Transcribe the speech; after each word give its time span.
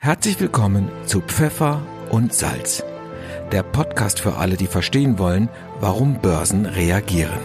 Herzlich 0.00 0.38
willkommen 0.38 0.88
zu 1.06 1.20
Pfeffer 1.20 1.82
und 2.10 2.32
Salz, 2.32 2.84
der 3.50 3.64
Podcast 3.64 4.20
für 4.20 4.36
alle, 4.36 4.56
die 4.56 4.68
verstehen 4.68 5.18
wollen, 5.18 5.48
warum 5.80 6.20
Börsen 6.20 6.66
reagieren. 6.66 7.40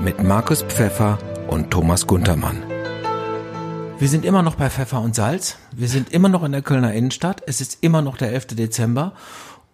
Mit 0.00 0.22
Markus 0.22 0.62
Pfeffer 0.62 1.18
und 1.48 1.72
Thomas 1.72 2.06
Guntermann. 2.06 2.62
Wir 3.98 4.08
sind 4.08 4.24
immer 4.24 4.44
noch 4.44 4.54
bei 4.54 4.70
Pfeffer 4.70 5.00
und 5.00 5.16
Salz. 5.16 5.56
Wir 5.72 5.88
sind 5.88 6.12
immer 6.12 6.28
noch 6.28 6.44
in 6.44 6.52
der 6.52 6.62
Kölner 6.62 6.94
Innenstadt. 6.94 7.42
Es 7.46 7.60
ist 7.60 7.78
immer 7.80 8.00
noch 8.00 8.16
der 8.16 8.32
11. 8.32 8.46
Dezember. 8.54 9.12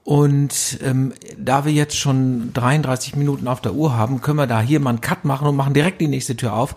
Und 0.02 0.78
ähm, 0.82 1.12
da 1.36 1.66
wir 1.66 1.72
jetzt 1.72 1.98
schon 1.98 2.54
33 2.54 3.16
Minuten 3.16 3.48
auf 3.48 3.60
der 3.60 3.74
Uhr 3.74 3.98
haben, 3.98 4.22
können 4.22 4.38
wir 4.38 4.46
da 4.46 4.62
hier 4.62 4.80
mal 4.80 4.90
einen 4.90 5.02
Cut 5.02 5.26
machen 5.26 5.46
und 5.46 5.56
machen 5.56 5.74
direkt 5.74 6.00
die 6.00 6.08
nächste 6.08 6.36
Tür 6.36 6.54
auf 6.54 6.74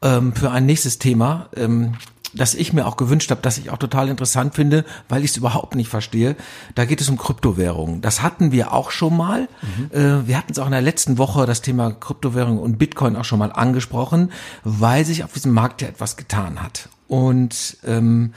ähm, 0.00 0.32
für 0.32 0.50
ein 0.50 0.64
nächstes 0.64 0.98
Thema. 0.98 1.50
Ähm, 1.54 1.92
das 2.36 2.54
ich 2.54 2.72
mir 2.72 2.86
auch 2.86 2.96
gewünscht 2.96 3.30
habe, 3.30 3.40
das 3.42 3.58
ich 3.58 3.70
auch 3.70 3.78
total 3.78 4.08
interessant 4.08 4.54
finde, 4.54 4.84
weil 5.08 5.24
ich 5.24 5.32
es 5.32 5.36
überhaupt 5.36 5.74
nicht 5.74 5.88
verstehe. 5.88 6.36
Da 6.74 6.84
geht 6.84 7.00
es 7.00 7.08
um 7.08 7.16
Kryptowährungen. 7.16 8.00
Das 8.00 8.22
hatten 8.22 8.52
wir 8.52 8.72
auch 8.72 8.90
schon 8.90 9.16
mal. 9.16 9.48
Mhm. 9.62 9.90
Äh, 9.98 10.26
wir 10.28 10.38
hatten 10.38 10.52
es 10.52 10.58
auch 10.58 10.66
in 10.66 10.72
der 10.72 10.82
letzten 10.82 11.18
Woche 11.18 11.46
das 11.46 11.62
Thema 11.62 11.92
Kryptowährung 11.92 12.58
und 12.58 12.78
Bitcoin 12.78 13.16
auch 13.16 13.24
schon 13.24 13.38
mal 13.38 13.52
angesprochen, 13.52 14.30
weil 14.64 15.04
sich 15.04 15.24
auf 15.24 15.32
diesem 15.32 15.52
Markt 15.52 15.82
ja 15.82 15.88
etwas 15.88 16.16
getan 16.16 16.62
hat. 16.62 16.88
Und 17.08 17.78
ähm, 17.86 18.32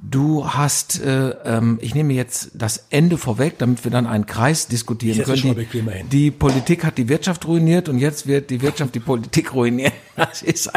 Du 0.00 0.46
hast, 0.46 1.00
äh, 1.02 1.30
ähm, 1.44 1.78
ich 1.82 1.92
nehme 1.92 2.12
jetzt 2.12 2.50
das 2.54 2.86
Ende 2.90 3.18
vorweg, 3.18 3.58
damit 3.58 3.82
wir 3.82 3.90
dann 3.90 4.06
einen 4.06 4.26
Kreis 4.26 4.68
diskutieren 4.68 5.24
können. 5.24 5.56
Die, 5.56 6.02
die, 6.04 6.30
Politik 6.30 6.84
hat 6.84 6.98
die 6.98 7.08
Wirtschaft 7.08 7.48
ruiniert 7.48 7.88
und 7.88 7.98
jetzt 7.98 8.28
wird 8.28 8.50
die 8.50 8.62
Wirtschaft 8.62 8.94
die 8.94 9.00
Politik 9.00 9.52
ruinieren. 9.54 9.92
Das 10.14 10.42
ist 10.42 10.70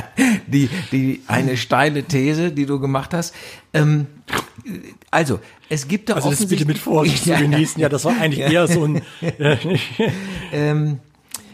die, 0.47 0.69
die, 0.91 1.21
eine 1.27 1.55
steile 1.55 2.03
These, 2.03 2.51
die 2.51 2.65
du 2.65 2.79
gemacht 2.79 3.13
hast. 3.13 3.35
Ähm, 3.75 4.07
also, 5.11 5.39
es 5.69 5.87
gibt 5.87 6.09
da 6.09 6.15
also. 6.15 6.29
Also 6.29 6.41
das 6.41 6.49
bitte 6.49 6.65
mit 6.65 6.79
Vorsicht 6.79 7.23
zu 7.23 7.29
genießen. 7.35 7.79
Ja, 7.79 7.89
das 7.89 8.03
war 8.05 8.19
eigentlich 8.19 8.39
eher 8.39 8.67
so 8.67 8.85
ein... 8.85 9.03
ähm, 10.51 10.99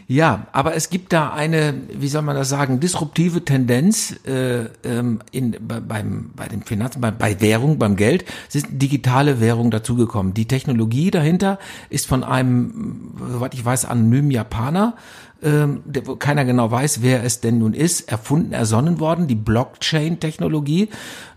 ja, 0.10 0.48
aber 0.54 0.74
es 0.74 0.90
gibt 0.90 1.12
da 1.12 1.32
eine, 1.34 1.74
wie 1.92 2.08
soll 2.08 2.22
man 2.22 2.38
das 2.38 2.48
sagen, 2.48 2.80
disruptive 2.80 3.44
Tendenz 3.44 4.16
äh, 4.26 4.68
ähm, 4.86 5.20
in, 5.32 5.58
bei, 5.60 5.82
beim, 5.82 6.32
bei 6.34 6.48
den 6.48 6.64
Finanzen, 6.64 7.02
bei, 7.02 7.12
bei 7.12 7.42
Währung, 7.42 7.78
beim 7.78 7.98
Geld, 7.98 8.24
ist 8.54 8.68
digitale 8.70 9.42
Währung 9.42 9.70
dazugekommen. 9.70 10.34
Die 10.34 10.48
Technologie 10.48 11.12
dahinter 11.12 11.60
ist 11.90 12.08
von 12.08 12.24
einem, 12.24 13.16
soweit 13.34 13.54
ich 13.54 13.66
weiß, 13.66 13.84
anonymen 13.84 14.32
Japaner, 14.32 14.96
ähm, 15.44 15.82
der, 15.84 16.08
wo 16.08 16.16
keiner 16.16 16.46
genau 16.46 16.72
weiß, 16.72 17.02
wer 17.02 17.26
es 17.26 17.42
denn 17.42 17.60
nun 17.60 17.74
ist, 17.74 18.10
erfunden, 18.10 18.54
ersonnen 18.54 19.02
worden, 19.02 19.28
die 19.28 19.36
Blockchain-Technologie. 19.36 20.88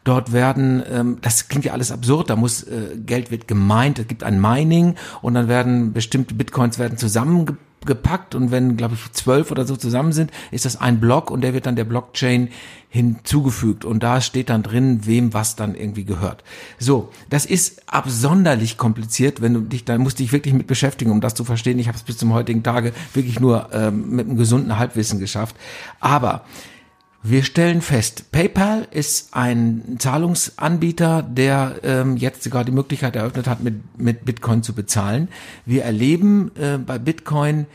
Dort 0.04 0.32
werden, 0.32 0.84
ähm, 0.88 1.18
das 1.22 1.48
klingt 1.48 1.64
ja 1.64 1.72
alles 1.72 1.90
absurd, 1.90 2.30
da 2.30 2.36
muss, 2.36 2.62
äh, 2.62 2.96
Geld 3.04 3.32
wird 3.32 3.48
gemeint, 3.48 3.98
es 3.98 4.06
gibt 4.06 4.22
ein 4.22 4.40
Mining 4.40 4.94
und 5.22 5.34
dann 5.34 5.48
werden 5.48 5.92
bestimmte 5.92 6.34
Bitcoins 6.34 6.78
werden 6.78 6.98
zusammengebracht 6.98 7.66
gepackt 7.86 8.34
und 8.34 8.50
wenn, 8.50 8.76
glaube 8.76 8.94
ich, 8.94 9.12
zwölf 9.12 9.50
oder 9.50 9.66
so 9.66 9.76
zusammen 9.76 10.12
sind, 10.12 10.30
ist 10.50 10.64
das 10.64 10.80
ein 10.80 11.00
Block 11.00 11.30
und 11.30 11.40
der 11.40 11.54
wird 11.54 11.66
dann 11.66 11.76
der 11.76 11.84
Blockchain 11.84 12.48
hinzugefügt 12.90 13.84
und 13.84 14.02
da 14.02 14.20
steht 14.20 14.50
dann 14.50 14.64
drin, 14.64 15.00
wem 15.04 15.32
was 15.32 15.54
dann 15.54 15.76
irgendwie 15.76 16.04
gehört. 16.04 16.42
So, 16.78 17.10
das 17.28 17.46
ist 17.46 17.82
absonderlich 17.86 18.76
kompliziert, 18.76 19.40
wenn 19.40 19.54
du 19.54 19.60
dich, 19.60 19.84
da 19.84 19.96
musst 19.96 20.18
dich 20.18 20.32
wirklich 20.32 20.54
mit 20.54 20.66
beschäftigen, 20.66 21.12
um 21.12 21.20
das 21.20 21.34
zu 21.34 21.44
verstehen. 21.44 21.78
Ich 21.78 21.86
habe 21.86 21.96
es 21.96 22.02
bis 22.02 22.18
zum 22.18 22.32
heutigen 22.32 22.62
Tage 22.62 22.92
wirklich 23.14 23.38
nur 23.38 23.68
ähm, 23.72 24.10
mit 24.10 24.26
einem 24.26 24.36
gesunden 24.36 24.76
Halbwissen 24.76 25.20
geschafft. 25.20 25.54
Aber 26.00 26.44
wir 27.22 27.42
stellen 27.42 27.82
fest, 27.82 28.32
PayPal 28.32 28.88
ist 28.90 29.34
ein 29.34 29.96
Zahlungsanbieter, 29.98 31.22
der 31.22 31.76
ähm, 31.82 32.16
jetzt 32.16 32.42
sogar 32.42 32.64
die 32.64 32.72
Möglichkeit 32.72 33.14
eröffnet 33.14 33.46
hat, 33.46 33.60
mit, 33.60 33.98
mit 33.98 34.24
Bitcoin 34.24 34.62
zu 34.62 34.72
bezahlen. 34.72 35.28
Wir 35.66 35.84
erleben 35.84 36.50
äh, 36.56 36.78
bei 36.78 36.98
Bitcoin 36.98 37.66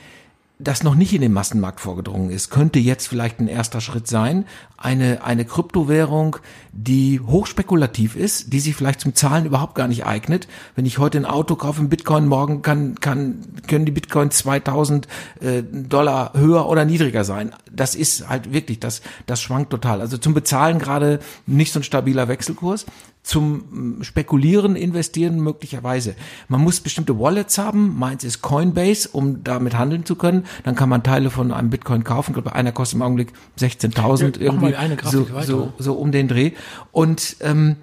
das 0.58 0.84
noch 0.84 0.96
nicht 0.96 1.14
in 1.14 1.22
den 1.22 1.34
Massenmarkt 1.34 1.82
vorgedrungen 1.82 2.30
ist, 2.30 2.50
könnte 2.50 2.80
jetzt 2.80 3.08
vielleicht 3.08 3.40
ein 3.40 3.48
erster 3.48 3.82
Schritt 3.82 4.08
sein. 4.08 4.46
Eine, 4.78 5.24
eine 5.24 5.44
Kryptowährung, 5.44 6.38
die 6.72 7.20
hochspekulativ 7.20 8.16
ist, 8.16 8.54
die 8.54 8.62
sich 8.62 8.76
vielleicht 8.76 9.02
zum 9.02 9.16
Zahlen 9.16 9.46
überhaupt 9.46 9.76
gar 9.76 9.90
nicht 9.90 10.06
eignet. 10.06 10.48
Wenn 10.76 10.86
ich 10.86 10.98
heute 10.98 11.18
ein 11.18 11.26
Auto 11.26 11.56
kaufe 11.56 11.82
in 11.82 11.90
Bitcoin, 11.90 12.28
morgen 12.28 12.62
kann, 12.62 12.96
kann, 13.02 13.40
können 13.68 13.86
die 13.86 13.92
Bitcoin 13.92 14.32
2000 14.32 15.08
äh, 15.42 15.62
Dollar 15.64 16.32
höher 16.34 16.70
oder 16.70 16.86
niedriger 16.86 17.26
sein. 17.26 17.52
Das 17.70 17.94
ist 17.94 18.30
halt 18.30 18.54
wirklich, 18.54 18.80
das, 18.80 19.02
das 19.26 19.42
schwankt 19.42 19.72
total. 19.72 20.00
Also 20.00 20.18
zum 20.18 20.34
Bezahlen 20.34 20.80
gerade 20.80 21.20
nicht 21.46 21.74
so 21.74 21.80
ein 21.80 21.84
stabiler 21.84 22.30
Wechselkurs 22.30 22.86
zum 23.26 24.04
Spekulieren, 24.04 24.76
Investieren 24.76 25.40
möglicherweise. 25.40 26.16
Man 26.48 26.62
muss 26.62 26.80
bestimmte 26.80 27.20
Wallets 27.20 27.58
haben. 27.58 27.98
Meins 27.98 28.24
ist 28.24 28.42
Coinbase, 28.42 29.10
um 29.12 29.44
damit 29.44 29.76
handeln 29.76 30.06
zu 30.06 30.16
können. 30.16 30.46
Dann 30.64 30.76
kann 30.76 30.90
man 30.90 31.02
Teile 31.02 31.32
von 31.32 31.52
einem 31.52 31.72
Bitcoin 31.72 32.04
kaufen. 32.04 32.32
Ich 32.32 32.36
glaube, 32.36 32.54
einer 32.54 32.72
kostet 32.72 32.98
im 32.98 33.02
Augenblick 33.02 33.34
16.000 33.60 34.40
ja, 34.40 34.42
irgendwie. 34.42 34.76
so, 35.10 35.28
so, 35.42 35.74
so 35.80 35.94
um 35.94 36.12
den 36.12 36.28
Dreh. 36.28 36.52
Und 36.92 37.38
ähm, 37.42 37.78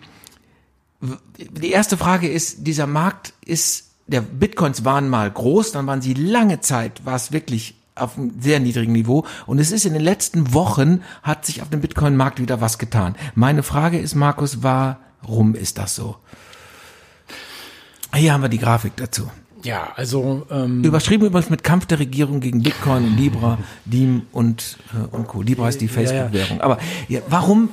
die 1.38 1.70
erste 1.70 1.96
Frage 1.96 2.28
ist, 2.28 2.66
dieser 2.66 2.86
Markt 2.86 3.32
ist, 3.44 3.90
der 4.06 4.20
Bitcoins 4.20 4.84
waren 4.84 5.08
mal 5.08 5.28
groß, 5.28 5.72
dann 5.72 5.86
waren 5.88 6.02
sie 6.02 6.14
lange 6.14 6.60
Zeit, 6.60 7.04
war 7.04 7.16
es 7.16 7.32
wirklich 7.32 7.74
auf 7.94 8.16
einem 8.16 8.40
sehr 8.40 8.60
niedrigen 8.60 8.92
Niveau. 8.92 9.26
Und 9.46 9.58
es 9.58 9.72
ist 9.72 9.84
in 9.84 9.92
den 9.92 10.02
letzten 10.02 10.54
Wochen, 10.54 11.02
hat 11.22 11.44
sich 11.46 11.62
auf 11.62 11.70
dem 11.70 11.80
Bitcoin-Markt 11.80 12.40
wieder 12.40 12.60
was 12.60 12.78
getan. 12.78 13.16
Meine 13.34 13.62
Frage 13.62 13.98
ist, 13.98 14.14
Markus, 14.14 14.62
war, 14.62 15.00
Warum 15.22 15.54
ist 15.54 15.78
das 15.78 15.94
so? 15.94 16.16
Hier 18.14 18.32
haben 18.32 18.42
wir 18.42 18.48
die 18.48 18.58
Grafik 18.58 18.96
dazu. 18.96 19.30
Ja, 19.62 19.92
also 19.94 20.44
ähm, 20.50 20.82
überschrieben 20.82 21.26
übrigens 21.26 21.48
mit 21.48 21.62
Kampf 21.62 21.86
der 21.86 22.00
Regierung 22.00 22.40
gegen 22.40 22.62
Bitcoin 22.62 23.04
und 23.04 23.16
Libra, 23.16 23.58
Diem 23.84 24.22
und 24.32 24.78
äh, 24.92 25.14
und 25.14 25.28
Co. 25.28 25.40
Libra 25.40 25.68
ist 25.68 25.80
die 25.80 25.88
Facebook-Währung. 25.88 26.60
Aber 26.60 26.78
ja, 27.08 27.20
warum 27.28 27.68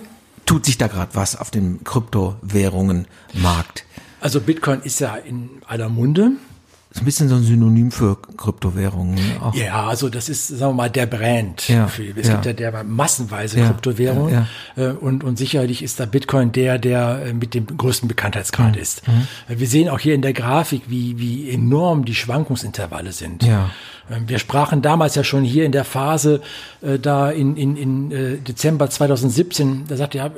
tut 0.46 0.66
sich 0.66 0.78
da 0.78 0.88
gerade 0.88 1.16
was 1.16 1.36
auf 1.36 1.50
dem 1.50 1.84
Kryptowährungen-Markt? 1.84 3.86
Also 4.22 4.42
Bitcoin 4.42 4.81
ist 4.81 5.00
ja 5.00 5.16
in 5.16 5.50
aller 5.68 5.90
Munde 5.90 6.31
ist 6.92 7.02
ein 7.02 7.06
bisschen 7.06 7.30
so 7.30 7.36
ein 7.36 7.44
Synonym 7.44 7.92
für 7.92 8.18
Kryptowährungen. 8.36 9.14
Ne? 9.14 9.22
Auch. 9.42 9.54
Ja, 9.54 9.88
also 9.88 10.10
das 10.10 10.28
ist, 10.28 10.48
sagen 10.48 10.72
wir 10.72 10.76
mal, 10.76 10.90
der 10.90 11.06
Brand. 11.06 11.68
Ja, 11.68 11.88
für, 11.88 12.04
es 12.04 12.28
ja. 12.28 12.34
gibt 12.34 12.46
ja 12.48 12.54
der 12.54 12.84
massenweise 12.84 13.60
ja, 13.60 13.68
Kryptowährungen 13.68 14.34
ja. 14.34 14.48
Äh, 14.76 14.94
und, 14.94 15.24
und 15.24 15.38
sicherlich 15.38 15.84
ist 15.84 16.00
da 16.00 16.08
Bitcoin 16.08 16.52
der, 16.52 16.80
der 16.80 17.26
äh, 17.28 17.34
mit 17.34 17.54
dem 17.54 17.68
größten 17.68 18.08
Bekanntheitsgrad 18.08 18.76
mhm. 18.76 18.82
ist. 18.82 19.08
Mhm. 19.08 19.28
Wir 19.48 19.68
sehen 19.68 19.88
auch 19.90 20.00
hier 20.00 20.16
in 20.16 20.24
der 20.24 20.34
Grafik, 20.34 20.84
wie, 20.88 21.20
wie 21.20 21.52
enorm 21.52 22.06
die 22.06 22.16
Schwankungsintervalle 22.16 23.12
sind. 23.12 23.44
Ja. 23.44 23.70
Ähm, 24.09 24.28
wir 24.28 24.40
sprachen 24.40 24.81
damals 24.81 25.16
ja 25.16 25.24
schon 25.24 25.44
hier 25.44 25.66
in 25.66 25.72
der 25.72 25.84
Phase, 25.84 26.42
äh, 26.81 27.00
da 27.00 27.30
in, 27.30 27.56
in, 27.58 27.75
in 27.78 28.12
äh, 28.12 28.38
Dezember 28.38 28.90
2017, 28.90 29.86
da 29.88 29.96
sagte 29.96 30.18
ja, 30.18 30.31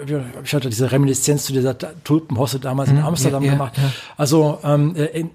ich 0.43 0.53
hatte 0.53 0.69
diese 0.69 0.91
Reminiszenz 0.91 1.45
zu 1.45 1.53
dieser 1.53 1.77
Tulpenhosse 2.03 2.59
damals 2.59 2.89
in 2.89 2.97
mhm, 2.97 3.05
Amsterdam 3.05 3.43
ja, 3.43 3.53
gemacht. 3.53 3.77
Ja. 3.77 3.91
Also 4.17 4.59
ähm, 4.63 4.95
äh, 4.95 5.25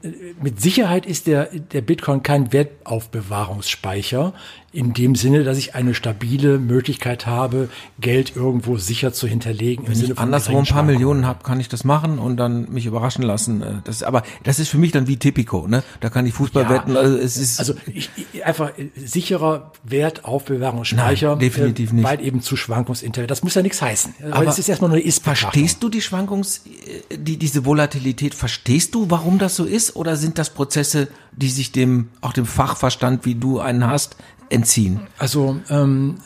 mit 0.40 0.60
Sicherheit 0.60 1.06
ist 1.06 1.26
der, 1.26 1.46
der 1.46 1.80
Bitcoin 1.80 2.22
kein 2.22 2.52
Wertaufbewahrungsspeicher 2.52 4.32
in 4.76 4.92
dem 4.92 5.14
Sinne, 5.14 5.42
dass 5.42 5.56
ich 5.56 5.74
eine 5.74 5.94
stabile 5.94 6.58
Möglichkeit 6.58 7.26
habe, 7.26 7.70
Geld 7.98 8.36
irgendwo 8.36 8.76
sicher 8.76 9.10
zu 9.10 9.26
hinterlegen. 9.26 9.88
Wenn 9.88 9.98
ich 9.98 10.18
anderswo 10.18 10.58
ein 10.58 10.66
paar 10.66 10.82
Millionen 10.82 11.26
habe, 11.26 11.42
kann 11.42 11.60
ich 11.60 11.70
das 11.70 11.82
machen 11.82 12.18
und 12.18 12.36
dann 12.36 12.70
mich 12.70 12.84
überraschen 12.84 13.22
lassen. 13.22 13.62
Äh, 13.62 13.72
das, 13.84 14.02
aber 14.02 14.22
das 14.44 14.58
ist 14.58 14.68
für 14.68 14.76
mich 14.76 14.92
dann 14.92 15.06
wie 15.06 15.16
Tipico, 15.16 15.66
ne? 15.66 15.82
Da 16.00 16.10
kann 16.10 16.26
ich 16.26 16.34
Fußball 16.34 16.64
ja, 16.64 16.70
wetten. 16.70 16.94
Also 16.94 17.16
es 17.16 17.38
ist 17.38 17.58
also 17.58 17.72
ich, 17.86 18.10
einfach 18.44 18.72
sicherer 18.96 19.72
Wertaufbewahrungsspeicher, 19.84 21.30
Nein, 21.30 21.38
definitiv 21.38 21.92
nicht. 21.94 22.04
weil 22.04 22.20
eben 22.20 22.42
zu 22.42 22.54
Schwankungsintervall. 22.56 23.26
Das 23.26 23.42
muss 23.42 23.54
ja 23.54 23.62
nichts 23.62 23.80
heißen. 23.80 24.14
Aber 24.30 24.46
es 24.46 24.58
ist 24.58 24.68
erstmal 24.68 24.90
nur 24.90 24.98
eine 24.98 25.06
ist 25.06 25.24
Verstehst 25.24 25.82
du 25.82 25.88
die 25.88 26.02
Schwankungs, 26.02 26.66
äh, 26.66 27.16
die 27.16 27.38
diese 27.38 27.64
Volatilität? 27.64 28.34
Verstehst 28.34 28.94
du, 28.94 29.08
warum 29.08 29.38
das 29.38 29.56
so 29.56 29.64
ist? 29.64 29.96
Oder 29.96 30.16
sind 30.16 30.36
das 30.36 30.50
Prozesse, 30.50 31.08
die 31.32 31.48
sich 31.48 31.72
dem 31.72 32.08
auch 32.20 32.34
dem 32.34 32.44
Fachverstand, 32.44 33.24
wie 33.24 33.36
du 33.36 33.58
einen 33.60 33.86
hast, 33.86 34.16
entziehen? 34.50 35.00
Also 35.18 35.60
ähm, 35.70 36.16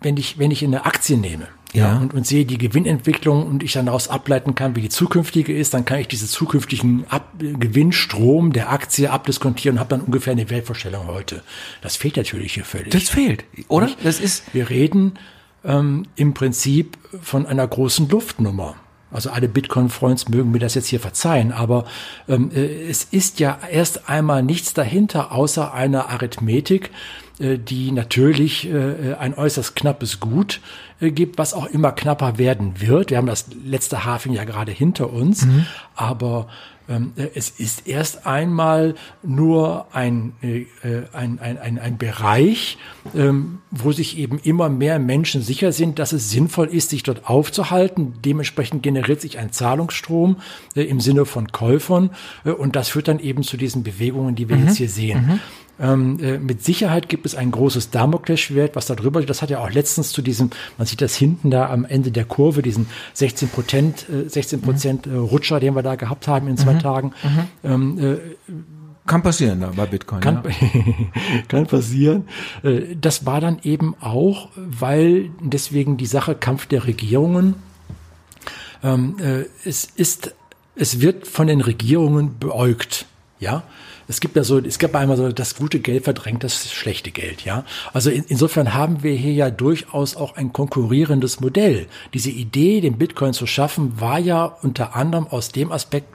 wenn 0.00 0.16
ich 0.16 0.38
wenn 0.38 0.50
ich 0.50 0.64
eine 0.64 0.86
Aktie 0.86 1.16
nehme 1.16 1.48
ja. 1.74 1.98
und, 1.98 2.14
und 2.14 2.26
sehe 2.26 2.44
die 2.44 2.58
Gewinnentwicklung 2.58 3.46
und 3.46 3.62
ich 3.62 3.72
dann 3.72 3.86
daraus 3.86 4.08
ableiten 4.08 4.54
kann, 4.54 4.76
wie 4.76 4.80
die 4.80 4.88
zukünftige 4.88 5.56
ist, 5.56 5.74
dann 5.74 5.84
kann 5.84 5.98
ich 5.98 6.08
diesen 6.08 6.28
zukünftigen 6.28 7.04
Ab 7.08 7.32
Gewinnstrom 7.38 8.52
der 8.52 8.70
Aktie 8.70 9.10
abdiskontieren 9.10 9.76
und 9.76 9.80
habe 9.80 9.90
dann 9.90 10.00
ungefähr 10.00 10.32
eine 10.32 10.48
Weltvorstellung 10.48 11.06
heute. 11.08 11.42
Das 11.82 11.96
fehlt 11.96 12.16
natürlich 12.16 12.54
hier 12.54 12.64
völlig. 12.64 12.90
Das 12.90 13.08
fehlt, 13.08 13.44
oder? 13.68 13.90
Das 14.02 14.20
ist. 14.20 14.44
Wir 14.54 14.70
reden 14.70 15.18
ähm, 15.64 16.06
im 16.16 16.34
Prinzip 16.34 16.96
von 17.20 17.46
einer 17.46 17.66
großen 17.66 18.08
Luftnummer. 18.08 18.76
Also 19.14 19.30
alle 19.30 19.48
Bitcoin-Freunds 19.48 20.28
mögen 20.28 20.50
mir 20.50 20.58
das 20.58 20.74
jetzt 20.74 20.88
hier 20.88 21.00
verzeihen, 21.00 21.52
aber 21.52 21.84
ähm, 22.28 22.50
äh, 22.54 22.88
es 22.88 23.04
ist 23.04 23.38
ja 23.40 23.58
erst 23.70 24.08
einmal 24.08 24.42
nichts 24.42 24.74
dahinter 24.74 25.32
außer 25.32 25.72
einer 25.72 26.08
Arithmetik, 26.08 26.90
äh, 27.38 27.56
die 27.56 27.92
natürlich 27.92 28.68
äh, 28.68 29.14
ein 29.14 29.34
äußerst 29.34 29.76
knappes 29.76 30.20
Gut 30.20 30.60
gibt, 31.00 31.38
was 31.38 31.54
auch 31.54 31.66
immer 31.66 31.92
knapper 31.92 32.38
werden 32.38 32.80
wird. 32.80 33.10
Wir 33.10 33.18
haben 33.18 33.26
das 33.26 33.46
letzte 33.64 34.04
Hafen 34.04 34.32
ja 34.32 34.44
gerade 34.44 34.72
hinter 34.72 35.12
uns, 35.12 35.44
mhm. 35.44 35.66
aber 35.94 36.48
ähm, 36.88 37.12
äh, 37.16 37.28
es 37.34 37.48
ist 37.48 37.86
erst 37.86 38.26
einmal 38.26 38.94
nur 39.22 39.86
ein, 39.92 40.34
äh, 40.42 40.66
ein, 41.12 41.38
ein, 41.38 41.58
ein, 41.58 41.78
ein 41.78 41.96
Bereich, 41.96 42.76
ähm, 43.14 43.60
wo 43.70 43.92
sich 43.92 44.18
eben 44.18 44.38
immer 44.38 44.68
mehr 44.68 44.98
Menschen 44.98 45.42
sicher 45.42 45.72
sind, 45.72 45.98
dass 45.98 46.12
es 46.12 46.30
sinnvoll 46.30 46.68
ist, 46.68 46.90
sich 46.90 47.02
dort 47.02 47.28
aufzuhalten. 47.28 48.14
Dementsprechend 48.22 48.82
generiert 48.82 49.20
sich 49.20 49.38
ein 49.38 49.50
Zahlungsstrom 49.50 50.36
äh, 50.74 50.82
im 50.82 51.00
Sinne 51.00 51.24
von 51.24 51.52
Käufern 51.52 52.10
und 52.44 52.76
das 52.76 52.88
führt 52.90 53.08
dann 53.08 53.18
eben 53.18 53.42
zu 53.42 53.56
diesen 53.56 53.82
Bewegungen, 53.82 54.34
die 54.34 54.48
wir 54.48 54.56
mhm. 54.56 54.66
jetzt 54.66 54.76
hier 54.76 54.88
sehen. 54.88 55.26
Mhm. 55.26 55.40
Ähm, 55.80 56.18
äh, 56.20 56.38
mit 56.38 56.62
Sicherheit 56.64 57.08
gibt 57.08 57.26
es 57.26 57.34
ein 57.34 57.50
großes 57.50 57.90
Damoklesschwert, 57.90 58.76
was 58.76 58.86
da 58.86 58.94
drüber 58.94 59.22
Das 59.22 59.42
hat 59.42 59.50
ja 59.50 59.58
auch 59.58 59.70
letztens 59.70 60.12
zu 60.12 60.22
diesem, 60.22 60.50
man 60.78 60.86
sieht 60.86 61.00
das 61.00 61.16
hinten 61.16 61.50
da 61.50 61.68
am 61.68 61.84
Ende 61.84 62.12
der 62.12 62.24
Kurve, 62.24 62.62
diesen 62.62 62.86
16 63.14 63.48
Prozent, 63.48 64.06
äh, 64.08 64.28
16 64.28 64.60
Prozent 64.62 65.06
mhm. 65.06 65.18
Rutscher, 65.18 65.58
den 65.60 65.74
wir 65.74 65.82
da 65.82 65.96
gehabt 65.96 66.28
haben 66.28 66.48
in 66.48 66.56
zwei 66.56 66.74
mhm. 66.74 66.78
Tagen. 66.78 67.12
Mhm. 67.22 67.70
Ähm, 67.70 67.98
äh, 67.98 68.16
kann 69.06 69.22
passieren 69.22 69.60
da 69.60 69.72
bei 69.76 69.84
Bitcoin. 69.84 70.20
Kann, 70.20 70.42
ja. 70.44 70.50
kann 71.48 71.66
passieren. 71.66 72.26
Äh, 72.62 72.96
das 72.98 73.26
war 73.26 73.40
dann 73.40 73.58
eben 73.62 73.94
auch, 74.00 74.48
weil 74.56 75.30
deswegen 75.40 75.96
die 75.96 76.06
Sache 76.06 76.34
Kampf 76.34 76.66
der 76.66 76.86
Regierungen, 76.86 77.56
ähm, 78.82 79.16
äh, 79.18 79.44
es 79.68 79.84
ist, 79.84 80.34
es 80.74 81.00
wird 81.00 81.26
von 81.26 81.46
den 81.46 81.60
Regierungen 81.60 82.38
beäugt. 82.38 83.06
Ja, 83.40 83.64
es 84.08 84.20
gibt 84.20 84.36
ja 84.36 84.44
so, 84.44 84.58
es 84.58 84.78
gab 84.78 84.94
einmal 84.94 85.16
so, 85.16 85.30
das 85.32 85.56
gute 85.56 85.80
Geld 85.80 86.04
verdrängt 86.04 86.44
das 86.44 86.70
schlechte 86.70 87.10
Geld, 87.10 87.44
ja. 87.44 87.64
Also 87.92 88.10
in, 88.10 88.24
insofern 88.28 88.74
haben 88.74 89.02
wir 89.02 89.14
hier 89.14 89.32
ja 89.32 89.50
durchaus 89.50 90.16
auch 90.16 90.36
ein 90.36 90.52
konkurrierendes 90.52 91.40
Modell. 91.40 91.86
Diese 92.12 92.30
Idee, 92.30 92.80
den 92.80 92.98
Bitcoin 92.98 93.32
zu 93.32 93.46
schaffen, 93.46 94.00
war 94.00 94.18
ja 94.18 94.44
unter 94.62 94.94
anderem 94.94 95.26
aus 95.26 95.50
dem 95.50 95.72
Aspekt, 95.72 96.08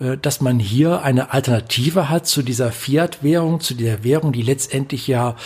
äh, 0.00 0.16
dass 0.16 0.40
man 0.40 0.58
hier 0.58 1.02
eine 1.02 1.32
Alternative 1.32 2.08
hat 2.08 2.26
zu 2.26 2.42
dieser 2.42 2.72
Fiat-Währung, 2.72 3.60
zu 3.60 3.74
der 3.74 4.04
Währung, 4.04 4.32
die 4.32 4.42
letztendlich 4.42 5.06
ja, 5.06 5.36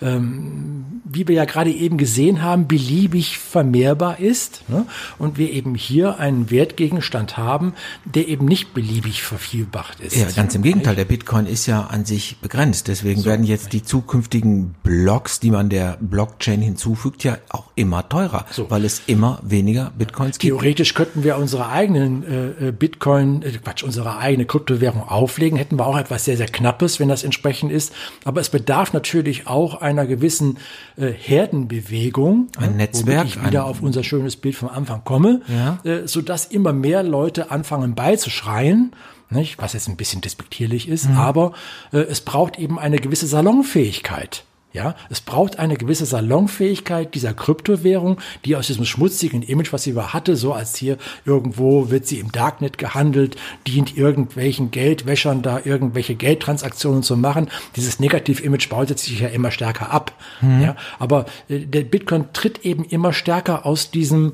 ähm, 0.00 0.71
wie 1.04 1.26
wir 1.26 1.34
ja 1.34 1.44
gerade 1.46 1.70
eben 1.70 1.96
gesehen 1.96 2.42
haben, 2.42 2.68
beliebig 2.68 3.38
vermehrbar 3.38 4.20
ist. 4.20 4.68
Ne? 4.68 4.86
Und 5.18 5.38
wir 5.38 5.50
eben 5.50 5.74
hier 5.74 6.18
einen 6.18 6.50
Wertgegenstand 6.50 7.38
haben, 7.38 7.72
der 8.04 8.28
eben 8.28 8.44
nicht 8.44 8.74
beliebig 8.74 9.22
vervielfacht 9.22 10.00
ist. 10.00 10.16
Ja, 10.16 10.30
ganz 10.30 10.54
im 10.54 10.62
Gegenteil. 10.62 10.94
Der 10.94 11.04
Bitcoin 11.04 11.46
ist 11.46 11.66
ja 11.66 11.82
an 11.82 12.04
sich 12.04 12.36
begrenzt. 12.38 12.88
Deswegen 12.88 13.22
so, 13.22 13.30
werden 13.30 13.46
jetzt 13.46 13.72
die 13.72 13.82
zukünftigen 13.82 14.74
Blocks, 14.82 15.40
die 15.40 15.50
man 15.50 15.70
der 15.70 15.96
Blockchain 16.00 16.60
hinzufügt, 16.60 17.24
ja 17.24 17.38
auch 17.48 17.70
immer 17.74 18.08
teurer, 18.08 18.44
so. 18.50 18.70
weil 18.70 18.84
es 18.84 19.02
immer 19.06 19.40
weniger 19.42 19.90
Bitcoins 19.96 20.38
gibt. 20.38 20.52
Theoretisch 20.52 20.94
könnten 20.94 21.24
wir 21.24 21.38
unsere 21.38 21.68
eigenen 21.68 22.24
äh, 22.24 22.68
äh 22.68 22.72
Bitcoin, 22.72 23.42
äh, 23.42 23.52
Quatsch, 23.52 23.82
unsere 23.82 24.02
unsere 24.02 24.18
eigene 24.18 24.46
Kryptowährung 24.46 25.08
auflegen, 25.08 25.56
hätten 25.56 25.78
wir 25.78 25.86
auch 25.86 25.96
etwas 25.96 26.24
sehr, 26.24 26.36
sehr 26.36 26.46
Knappes, 26.46 26.98
wenn 26.98 27.08
das 27.08 27.22
entsprechend 27.22 27.70
ist. 27.70 27.92
Aber 28.24 28.40
es 28.40 28.48
bedarf 28.48 28.92
natürlich 28.92 29.46
auch 29.46 29.80
einer 29.80 30.06
gewissen 30.06 30.58
äh, 30.96 31.10
Herdenbewegung, 31.10 32.48
ein 32.56 32.72
ne, 32.72 32.76
Netzwerk, 32.78 33.26
ich 33.26 33.44
wieder 33.44 33.64
auf 33.64 33.82
unser 33.82 34.02
schönes 34.04 34.36
Bild 34.36 34.56
vom 34.56 34.68
Anfang 34.68 35.04
komme, 35.04 35.42
ja. 35.48 35.78
äh, 35.84 36.06
sodass 36.06 36.46
immer 36.46 36.72
mehr 36.72 37.02
Leute 37.02 37.50
anfangen 37.50 37.94
beizuschreien. 37.94 38.92
Nicht? 39.30 39.58
Was 39.58 39.72
jetzt 39.72 39.88
ein 39.88 39.96
bisschen 39.96 40.20
despektierlich 40.20 40.88
ist, 40.88 41.08
mhm. 41.08 41.16
aber 41.16 41.52
äh, 41.92 41.98
es 41.98 42.20
braucht 42.20 42.58
eben 42.58 42.78
eine 42.78 42.98
gewisse 42.98 43.26
Salonfähigkeit. 43.26 44.44
Ja, 44.72 44.94
es 45.10 45.20
braucht 45.20 45.58
eine 45.58 45.76
gewisse 45.76 46.06
Salonfähigkeit 46.06 47.14
dieser 47.14 47.34
Kryptowährung, 47.34 48.18
die 48.44 48.56
aus 48.56 48.68
diesem 48.68 48.84
schmutzigen 48.84 49.42
Image, 49.42 49.72
was 49.72 49.82
sie 49.82 49.90
über 49.90 50.14
hatte, 50.14 50.34
so 50.34 50.52
als 50.54 50.76
hier 50.76 50.96
irgendwo 51.26 51.90
wird 51.90 52.06
sie 52.06 52.18
im 52.18 52.32
Darknet 52.32 52.78
gehandelt, 52.78 53.36
dient 53.66 53.96
irgendwelchen 53.96 54.70
Geldwäschern 54.70 55.42
da 55.42 55.60
irgendwelche 55.62 56.14
Geldtransaktionen 56.14 57.02
zu 57.02 57.16
machen. 57.16 57.48
Dieses 57.76 58.00
Negativ-Image 58.00 58.68
baut 58.70 58.98
sich 58.98 59.20
ja 59.20 59.28
immer 59.28 59.50
stärker 59.50 59.90
ab. 59.90 60.12
Mhm. 60.40 60.62
Ja, 60.62 60.76
aber 60.98 61.26
äh, 61.48 61.60
der 61.60 61.82
Bitcoin 61.82 62.26
tritt 62.32 62.64
eben 62.64 62.84
immer 62.84 63.12
stärker 63.12 63.66
aus 63.66 63.90
diesem 63.90 64.32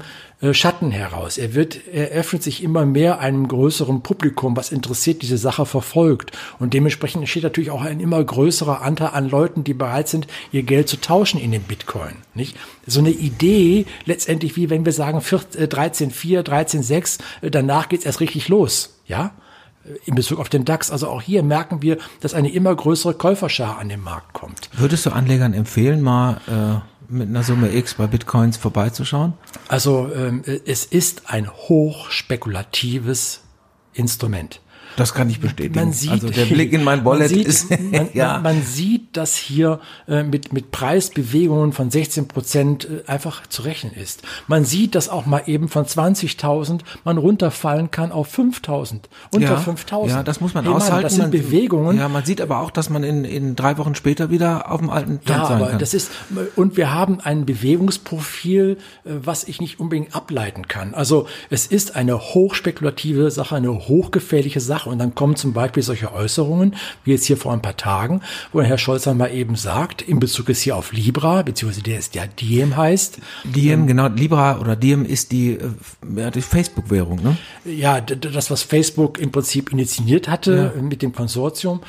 Schatten 0.53 0.93
heraus. 0.93 1.37
Er 1.37 1.55
wird, 1.55 1.81
er 1.93 2.11
öffnet 2.11 2.45
sich 2.45 2.63
immer 2.63 2.87
mehr 2.87 3.19
einem 3.19 3.49
größeren 3.49 4.03
Publikum, 4.03 4.57
was 4.57 4.71
interessiert 4.71 5.23
diese 5.23 5.37
Sache 5.37 5.67
verfolgt. 5.67 6.31
Und 6.61 6.75
dementsprechend 6.75 7.23
entsteht 7.23 7.43
natürlich 7.43 7.71
auch 7.71 7.83
ein 7.83 7.99
immer 7.99 8.23
größerer 8.23 8.83
Anteil 8.83 9.09
an 9.09 9.29
Leuten, 9.29 9.65
die 9.65 9.75
bereit 9.75 10.09
sind, 10.09 10.29
ihr 10.53 10.63
Geld 10.63 10.89
zu 10.89 11.01
tauschen 11.01 11.41
in 11.41 11.51
den 11.51 11.63
Bitcoin. 11.63 12.13
Nicht? 12.35 12.57
So 12.87 13.01
eine 13.01 13.11
Idee, 13.11 13.87
letztendlich 14.05 14.55
wie 14.55 14.71
wenn 14.71 14.85
wir 14.85 14.93
sagen 14.93 15.19
13.4, 15.19 16.43
13.6, 16.43 17.19
äh, 17.43 17.51
danach 17.51 17.89
geht's 17.89 18.07
erst 18.07 18.21
richtig 18.21 18.49
los. 18.49 18.95
Ja? 19.07 19.33
in 20.05 20.15
Bezug 20.15 20.39
auf 20.39 20.51
den 20.51 20.67
DAX. 20.67 20.91
Also 20.91 21.09
auch 21.09 21.23
hier 21.23 21.43
merken 21.43 21.83
wir, 21.83 21.97
dass 22.21 22.35
eine 22.35 22.53
immer 22.53 22.75
größere 22.75 23.15
Käuferschar 23.15 23.79
an 23.79 23.89
den 23.89 24.03
Markt 24.03 24.35
kommt. 24.35 24.69
Würdest 24.77 25.07
du 25.07 25.11
Anlegern 25.11 25.55
empfehlen, 25.55 26.03
mal 26.03 26.41
äh, 26.47 26.98
mit 27.09 27.29
einer 27.29 27.43
Summe 27.43 27.75
X 27.75 27.95
bei 27.95 28.07
Bitcoins 28.07 28.57
vorbeizuschauen? 28.57 29.35
Also 29.69 30.11
ähm, 30.15 30.43
es 30.67 30.85
ist 30.85 31.31
ein 31.31 31.51
hochspekulatives 31.51 33.43
Instrument. 33.95 34.61
Das 34.99 35.15
kann 35.15 35.31
ich 35.31 35.39
bestätigen. 35.39 35.77
Man 35.77 35.93
sieht, 35.93 36.11
also 36.11 36.29
der 36.29 36.47
Blick 36.47 36.73
in 36.73 36.83
mein 36.83 37.05
Wallet 37.05 37.29
sieht, 37.29 37.47
ist 37.47 37.71
man, 37.71 38.09
ja. 38.15 38.41
man 38.43 38.63
sieht, 38.63 39.17
dass 39.17 39.37
hier 39.37 39.79
äh, 40.09 40.25
mit 40.25 40.53
mit 40.53 40.73
Preisbewegungen 40.73 41.73
von 41.73 41.89
16 41.89 42.27
Prozent 42.27 42.85
äh, 42.85 43.09
einfach 43.09 43.47
zu 43.47 43.63
rechnen 43.63 43.93
ist. 43.95 44.23
Man 44.49 44.65
sieht, 44.65 44.97
dass 44.97 45.09
auch 45.09 45.25
mal 45.25 45.43
eben 45.47 45.69
von 45.69 45.85
20.000 45.85 46.81
man 47.05 47.17
runterfallen 47.17 47.93
kann 47.93 48.11
auf 48.11 48.37
5.000, 48.37 49.03
unter 49.33 49.47
ja, 49.47 49.57
5.000. 49.57 50.09
Ja, 50.09 50.23
das 50.25 50.41
muss 50.41 50.55
man 50.55 50.65
hey, 50.65 50.75
aushalten. 50.75 50.95
Mann, 50.95 51.03
das 51.05 51.15
sind 51.15 51.23
man, 51.23 51.31
Bewegungen. 51.31 51.97
Ja, 51.97 52.09
man 52.09 52.25
sieht 52.25 52.41
aber 52.41 52.59
auch, 52.59 52.73
dass 52.73 52.91
man 52.91 53.05
in 53.05 53.25
in 53.25 53.55
drei 53.55 53.79
Wochen 53.79 53.95
später 53.95 54.31
wieder 54.31 54.71
auf 54.73 54.81
dem 54.81 54.91
alten 54.91 55.21
Stand 55.23 55.43
ja, 55.43 55.47
sein 55.47 55.57
aber 55.59 55.71
kann. 55.71 55.79
das 55.79 55.95
ist 55.95 56.11
und 56.57 56.77
wir 56.77 56.93
haben 56.93 57.21
ein 57.21 57.47
Bewegungsprofil, 57.47 58.79
äh, 59.05 59.11
was 59.23 59.45
ich 59.45 59.61
nicht 59.61 59.79
unbedingt 59.79 60.17
ableiten 60.17 60.67
kann. 60.67 60.95
Also 60.95 61.29
es 61.51 61.67
ist 61.67 61.95
eine 61.95 62.19
hochspekulative 62.19 63.31
Sache, 63.31 63.55
eine 63.55 63.73
hochgefährliche 63.73 64.61
Sache 64.61 64.88
und 64.89 64.99
dann 64.99 65.15
kommen 65.15 65.37
zum 65.37 65.53
Beispiel 65.53 65.83
solche 65.83 66.13
Äußerungen, 66.13 66.75
wie 67.05 67.13
jetzt 67.13 67.27
hier 67.27 67.37
vor 67.37 67.53
ein 67.53 67.63
paar 67.63 67.77
Tagen, 67.77 68.21
wo 68.53 68.63
Herr 68.63 68.79
Scholz 68.79 69.05
dann 69.05 69.19
mal 69.19 69.33
eben 69.33 69.57
sagt, 69.57 70.03
in 70.03 70.19
Bezug 70.19 70.49
ist 70.49 70.63
hier 70.63 70.77
auf 70.77 70.93
Libra, 70.93 71.43
beziehungsweise 71.43 71.83
der 71.83 71.99
ist 71.99 72.15
ja 72.15 72.27
Diem 72.27 72.77
heißt. 72.77 73.19
Diem, 73.45 73.81
ähm, 73.81 73.87
genau, 73.87 74.09
Libra 74.09 74.59
oder 74.59 74.77
Diem 74.77 75.05
ist 75.05 75.33
die, 75.33 75.53
äh, 75.53 76.31
die 76.31 76.43
Facebook-Währung, 76.43 77.23
ne? 77.23 77.37
Ja, 77.65 78.01
das, 78.01 78.51
was 78.51 78.63
Facebook 78.63 79.19
im 79.19 79.31
Prinzip 79.31 79.73
initiiert 79.73 80.29
hatte 80.29 80.73
ja. 80.75 80.83
mit 80.83 81.03
dem 81.03 81.13
Konsortium. 81.13 81.81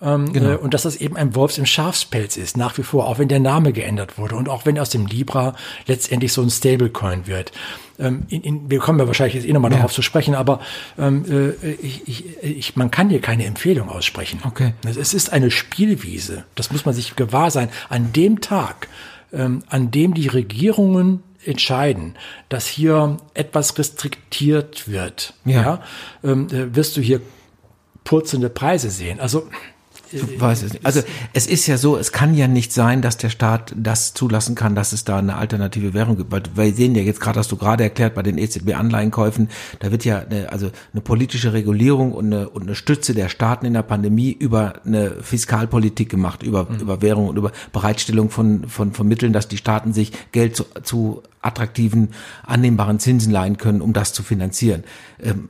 Ähm, 0.00 0.32
genau. 0.32 0.52
äh, 0.52 0.56
und 0.56 0.74
dass 0.74 0.82
das 0.82 0.96
eben 0.96 1.16
ein 1.16 1.34
Wolfs 1.34 1.58
im 1.58 1.66
Schafspelz 1.66 2.36
ist, 2.36 2.56
nach 2.56 2.78
wie 2.78 2.84
vor, 2.84 3.08
auch 3.08 3.18
wenn 3.18 3.26
der 3.26 3.40
Name 3.40 3.72
geändert 3.72 4.16
wurde 4.16 4.36
und 4.36 4.48
auch 4.48 4.64
wenn 4.64 4.78
aus 4.78 4.90
dem 4.90 5.06
Libra 5.06 5.56
letztendlich 5.86 6.32
so 6.32 6.40
ein 6.40 6.50
Stablecoin 6.50 7.26
wird. 7.26 7.50
Ähm, 7.98 8.22
in, 8.28 8.42
in, 8.42 8.70
wir 8.70 8.78
kommen 8.78 9.00
ja 9.00 9.08
wahrscheinlich 9.08 9.34
jetzt 9.34 9.46
eh 9.46 9.52
nochmal 9.52 9.72
ja. 9.72 9.78
darauf 9.78 9.92
zu 9.92 10.02
sprechen, 10.02 10.36
aber 10.36 10.60
ähm, 10.98 11.24
äh, 11.28 11.72
ich, 11.72 12.06
ich, 12.06 12.42
ich, 12.42 12.76
man 12.76 12.92
kann 12.92 13.10
hier 13.10 13.20
keine 13.20 13.44
Empfehlung 13.44 13.88
aussprechen. 13.88 14.40
Okay. 14.44 14.74
Es 14.86 15.14
ist 15.14 15.32
eine 15.32 15.50
Spielwiese, 15.50 16.44
das 16.54 16.70
muss 16.70 16.84
man 16.84 16.94
sich 16.94 17.16
gewahr 17.16 17.50
sein. 17.50 17.68
An 17.88 18.12
dem 18.12 18.40
Tag, 18.40 18.88
ähm, 19.32 19.64
an 19.68 19.90
dem 19.90 20.14
die 20.14 20.28
Regierungen 20.28 21.24
entscheiden, 21.44 22.14
dass 22.48 22.68
hier 22.68 23.16
etwas 23.34 23.76
restriktiert 23.78 24.88
wird, 24.88 25.34
ja, 25.44 25.60
ja 25.60 25.82
ähm, 26.22 26.46
äh, 26.52 26.74
wirst 26.76 26.96
du 26.96 27.00
hier 27.00 27.20
purzende 28.04 28.48
Preise 28.48 28.90
sehen. 28.90 29.18
Also 29.18 29.48
ich 30.12 30.40
weiß 30.40 30.62
es 30.62 30.72
nicht. 30.74 30.86
Also 30.86 31.02
es 31.32 31.46
ist 31.46 31.66
ja 31.66 31.76
so, 31.76 31.96
es 31.96 32.12
kann 32.12 32.34
ja 32.34 32.48
nicht 32.48 32.72
sein, 32.72 33.02
dass 33.02 33.16
der 33.16 33.30
Staat 33.30 33.74
das 33.76 34.14
zulassen 34.14 34.54
kann, 34.54 34.74
dass 34.74 34.92
es 34.92 35.04
da 35.04 35.18
eine 35.18 35.36
alternative 35.36 35.94
Währung 35.94 36.16
gibt. 36.16 36.32
Weil 36.32 36.42
wir 36.54 36.72
sehen 36.74 36.94
ja 36.94 37.02
jetzt 37.02 37.20
gerade, 37.20 37.38
hast 37.38 37.52
du 37.52 37.56
gerade 37.56 37.84
erklärt, 37.84 38.14
bei 38.14 38.22
den 38.22 38.38
EZB-Anleihenkäufen, 38.38 39.48
da 39.80 39.90
wird 39.90 40.04
ja 40.04 40.20
eine, 40.20 40.50
also 40.50 40.70
eine 40.92 41.00
politische 41.00 41.52
Regulierung 41.52 42.12
und 42.12 42.26
eine, 42.26 42.48
und 42.48 42.62
eine 42.62 42.74
Stütze 42.74 43.14
der 43.14 43.28
Staaten 43.28 43.66
in 43.66 43.74
der 43.74 43.82
Pandemie 43.82 44.32
über 44.32 44.74
eine 44.84 45.10
Fiskalpolitik 45.22 46.08
gemacht, 46.08 46.42
über, 46.42 46.68
mhm. 46.68 46.80
über 46.80 47.02
Währung 47.02 47.28
und 47.28 47.36
über 47.36 47.52
Bereitstellung 47.72 48.30
von, 48.30 48.68
von, 48.68 48.92
von 48.92 49.06
Mitteln, 49.06 49.32
dass 49.32 49.48
die 49.48 49.56
Staaten 49.56 49.92
sich 49.92 50.12
Geld 50.32 50.56
zu, 50.56 50.64
zu 50.82 51.22
attraktiven, 51.40 52.10
annehmbaren 52.44 52.98
Zinsen 52.98 53.32
leihen 53.32 53.58
können, 53.58 53.80
um 53.80 53.92
das 53.92 54.12
zu 54.12 54.22
finanzieren. 54.22 54.84
Ähm, 55.22 55.48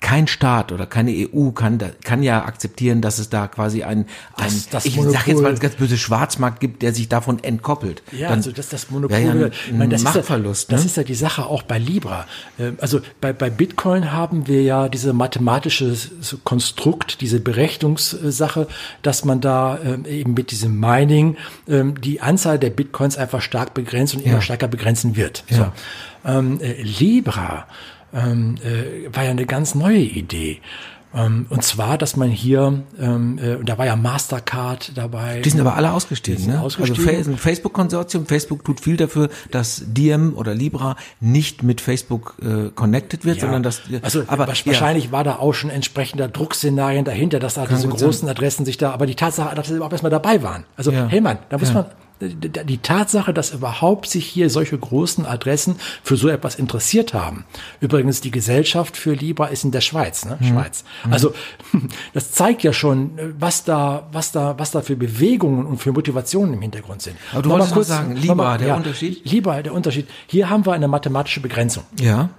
kein 0.00 0.26
Staat 0.26 0.72
oder 0.72 0.86
keine 0.86 1.10
EU 1.10 1.50
kann, 1.50 1.78
kann 2.02 2.22
ja 2.22 2.44
akzeptieren, 2.44 3.00
dass 3.00 3.18
es 3.18 3.28
da 3.28 3.46
quasi 3.48 3.82
ein, 3.82 4.06
ein 4.36 4.44
das, 4.44 4.68
das 4.68 4.84
ich 4.86 4.94
sage 4.94 5.30
jetzt 5.30 5.42
mal 5.42 5.54
ganz 5.56 5.74
böse 5.74 5.96
Schwarzmarkt 5.96 6.60
gibt, 6.60 6.82
der 6.82 6.94
sich 6.94 7.08
davon 7.08 7.42
entkoppelt. 7.42 8.02
Ja, 8.12 8.28
Dann, 8.28 8.38
also 8.38 8.52
dass 8.52 8.68
das 8.68 8.90
Monopol, 8.90 9.18
ja 9.18 9.30
ein, 9.30 9.52
ich 9.66 9.72
meine, 9.72 9.90
das 9.90 10.02
Machtverlust. 10.02 10.64
Ist 10.64 10.70
ja, 10.70 10.76
das 10.76 10.84
ne? 10.84 10.90
ist 10.90 10.96
ja 10.96 11.02
die 11.04 11.14
Sache 11.14 11.46
auch 11.46 11.62
bei 11.62 11.78
Libra. 11.78 12.26
Ähm, 12.58 12.76
also 12.80 13.00
bei, 13.20 13.32
bei 13.32 13.50
Bitcoin 13.50 14.12
haben 14.12 14.46
wir 14.46 14.62
ja 14.62 14.88
diese 14.88 15.12
mathematische 15.12 15.96
Konstrukt, 16.44 17.20
diese 17.20 17.40
Berechnungssache, 17.40 18.66
dass 19.02 19.24
man 19.24 19.40
da 19.40 19.78
ähm, 19.84 20.04
eben 20.04 20.34
mit 20.34 20.50
diesem 20.50 20.78
Mining 20.78 21.36
die 21.66 22.20
Anzahl 22.20 22.58
der 22.58 22.70
Bitcoins 22.70 23.16
einfach 23.16 23.40
stark 23.40 23.74
begrenzt 23.74 24.14
und 24.14 24.24
immer 24.24 24.34
ja. 24.34 24.40
stärker 24.40 24.68
begrenzt 24.68 24.93
begrenzen 24.94 25.16
wird. 25.16 25.44
Ja. 25.48 25.56
So. 25.56 26.30
Ähm, 26.30 26.60
äh, 26.60 26.82
Libra 26.82 27.66
ähm, 28.12 28.56
äh, 28.62 29.14
war 29.14 29.24
ja 29.24 29.30
eine 29.30 29.46
ganz 29.46 29.74
neue 29.74 29.98
Idee. 29.98 30.60
Ähm, 31.16 31.46
und 31.48 31.62
zwar, 31.62 31.96
dass 31.96 32.16
man 32.16 32.28
hier, 32.28 32.82
ähm, 33.00 33.38
äh, 33.38 33.64
da 33.64 33.78
war 33.78 33.86
ja 33.86 33.94
Mastercard 33.94 34.96
dabei. 34.96 35.42
Die 35.42 35.50
sind 35.50 35.60
aber 35.60 35.76
alle 35.76 35.92
ausgestiegen, 35.92 36.46
ne? 36.46 36.54
Also 36.54 36.82
ausgestiegen. 36.82 37.16
Also 37.16 37.36
Facebook-Konsortium, 37.36 38.26
Facebook 38.26 38.64
tut 38.64 38.80
viel 38.80 38.96
dafür, 38.96 39.28
dass 39.52 39.84
Diem 39.86 40.34
oder 40.34 40.56
Libra 40.56 40.96
nicht 41.20 41.62
mit 41.62 41.80
Facebook 41.80 42.34
äh, 42.42 42.70
connected 42.74 43.24
wird, 43.24 43.36
ja. 43.36 43.42
sondern 43.42 43.62
dass 43.62 43.82
also 44.02 44.24
aber 44.26 44.48
wahrscheinlich 44.48 45.06
ja. 45.06 45.12
war 45.12 45.22
da 45.22 45.36
auch 45.36 45.52
schon 45.52 45.70
entsprechender 45.70 46.26
Druckszenarien 46.26 47.04
dahinter, 47.04 47.38
dass 47.38 47.54
da 47.54 47.66
Kann 47.66 47.76
diese 47.76 47.88
großen 47.88 48.26
sein. 48.26 48.30
Adressen 48.30 48.64
sich 48.64 48.76
da, 48.76 48.90
aber 48.90 49.06
die 49.06 49.14
Tatsache, 49.14 49.54
dass 49.54 49.68
sie 49.68 49.74
überhaupt 49.74 49.92
erstmal 49.92 50.10
dabei 50.10 50.42
waren. 50.42 50.64
Also 50.76 50.90
ja. 50.90 51.06
Hellmann, 51.06 51.38
da 51.48 51.58
muss 51.58 51.72
man 51.72 51.86
die 52.20 52.78
Tatsache, 52.78 53.34
dass 53.34 53.52
überhaupt 53.52 54.08
sich 54.08 54.26
hier 54.26 54.48
solche 54.48 54.78
großen 54.78 55.26
Adressen 55.26 55.76
für 56.02 56.16
so 56.16 56.28
etwas 56.28 56.54
interessiert 56.54 57.12
haben. 57.12 57.44
Übrigens, 57.80 58.20
die 58.20 58.30
Gesellschaft 58.30 58.96
für 58.96 59.14
Libra 59.14 59.46
ist 59.46 59.64
in 59.64 59.72
der 59.72 59.80
Schweiz, 59.80 60.24
ne? 60.24 60.38
Mhm. 60.40 60.46
Schweiz. 60.46 60.84
Mhm. 61.04 61.12
Also, 61.12 61.34
das 62.14 62.32
zeigt 62.32 62.62
ja 62.62 62.72
schon, 62.72 63.18
was 63.38 63.64
da, 63.64 64.08
was 64.12 64.32
da, 64.32 64.58
was 64.58 64.70
da 64.70 64.80
für 64.80 64.96
Bewegungen 64.96 65.66
und 65.66 65.78
für 65.78 65.92
Motivationen 65.92 66.54
im 66.54 66.62
Hintergrund 66.62 67.02
sind. 67.02 67.16
Aber 67.32 67.42
du 67.42 67.50
wolltest 67.50 67.72
kurz 67.72 67.88
sagen, 67.88 68.16
Libra, 68.16 68.34
mal, 68.34 68.58
der 68.58 68.68
ja, 68.68 68.76
Unterschied? 68.76 69.24
Libra, 69.30 69.62
der 69.62 69.74
Unterschied. 69.74 70.06
Hier 70.26 70.48
haben 70.48 70.64
wir 70.64 70.72
eine 70.72 70.88
mathematische 70.88 71.40
Begrenzung. 71.40 71.84
Ja. 72.00 72.30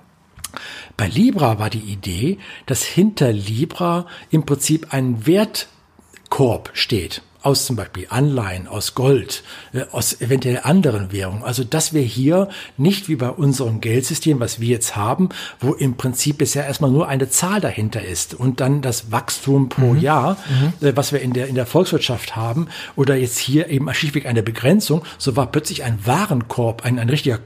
Bei 0.95 1.07
Libra 1.07 1.59
war 1.59 1.69
die 1.69 1.79
Idee, 1.79 2.37
dass 2.65 2.83
hinter 2.83 3.33
Libra 3.33 4.05
im 4.29 4.45
Prinzip 4.45 4.93
ein 4.93 5.27
Wertkorb 5.27 6.69
steht 6.73 7.21
aus 7.45 7.65
zum 7.65 7.75
Beispiel 7.75 8.07
Anleihen, 8.09 8.67
aus 8.67 8.95
Gold, 8.95 9.43
äh, 9.73 9.83
aus 9.91 10.19
eventuell 10.19 10.61
anderen 10.63 11.11
Währungen. 11.11 11.43
Also 11.43 11.63
dass 11.63 11.93
wir 11.93 12.01
hier 12.01 12.49
nicht 12.77 13.07
wie 13.07 13.15
bei 13.15 13.29
unserem 13.29 13.81
Geldsystem, 13.81 14.39
was 14.39 14.59
wir 14.59 14.69
jetzt 14.69 14.95
haben, 14.95 15.29
wo 15.59 15.73
im 15.73 15.95
Prinzip 15.95 16.39
bisher 16.39 16.65
erstmal 16.65 16.91
nur 16.91 17.07
eine 17.07 17.29
Zahl 17.29 17.61
dahinter 17.61 18.03
ist 18.03 18.33
und 18.33 18.59
dann 18.59 18.81
das 18.81 19.11
Wachstum 19.11 19.69
pro 19.69 19.93
mhm. 19.93 19.99
Jahr, 19.99 20.37
mhm. 20.49 20.87
Äh, 20.87 20.95
was 20.95 21.11
wir 21.11 21.21
in 21.21 21.33
der, 21.33 21.47
in 21.47 21.55
der 21.55 21.67
Volkswirtschaft 21.67 22.35
haben, 22.35 22.67
oder 22.95 23.15
jetzt 23.15 23.37
hier 23.37 23.69
eben 23.69 23.93
schlichtweg 23.93 24.25
eine 24.25 24.41
Begrenzung, 24.41 25.03
so 25.17 25.35
war 25.35 25.45
plötzlich 25.47 25.83
ein 25.83 25.99
Warenkorb, 26.03 26.83
ein, 26.83 26.97
ein 26.97 27.09
richtiger, 27.09 27.39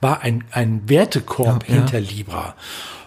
war 0.00 0.20
ein, 0.20 0.44
ein 0.50 0.82
Wertekorb 0.88 1.66
ja, 1.66 1.76
hinter 1.76 1.98
ja. 1.98 2.10
Libra. 2.10 2.54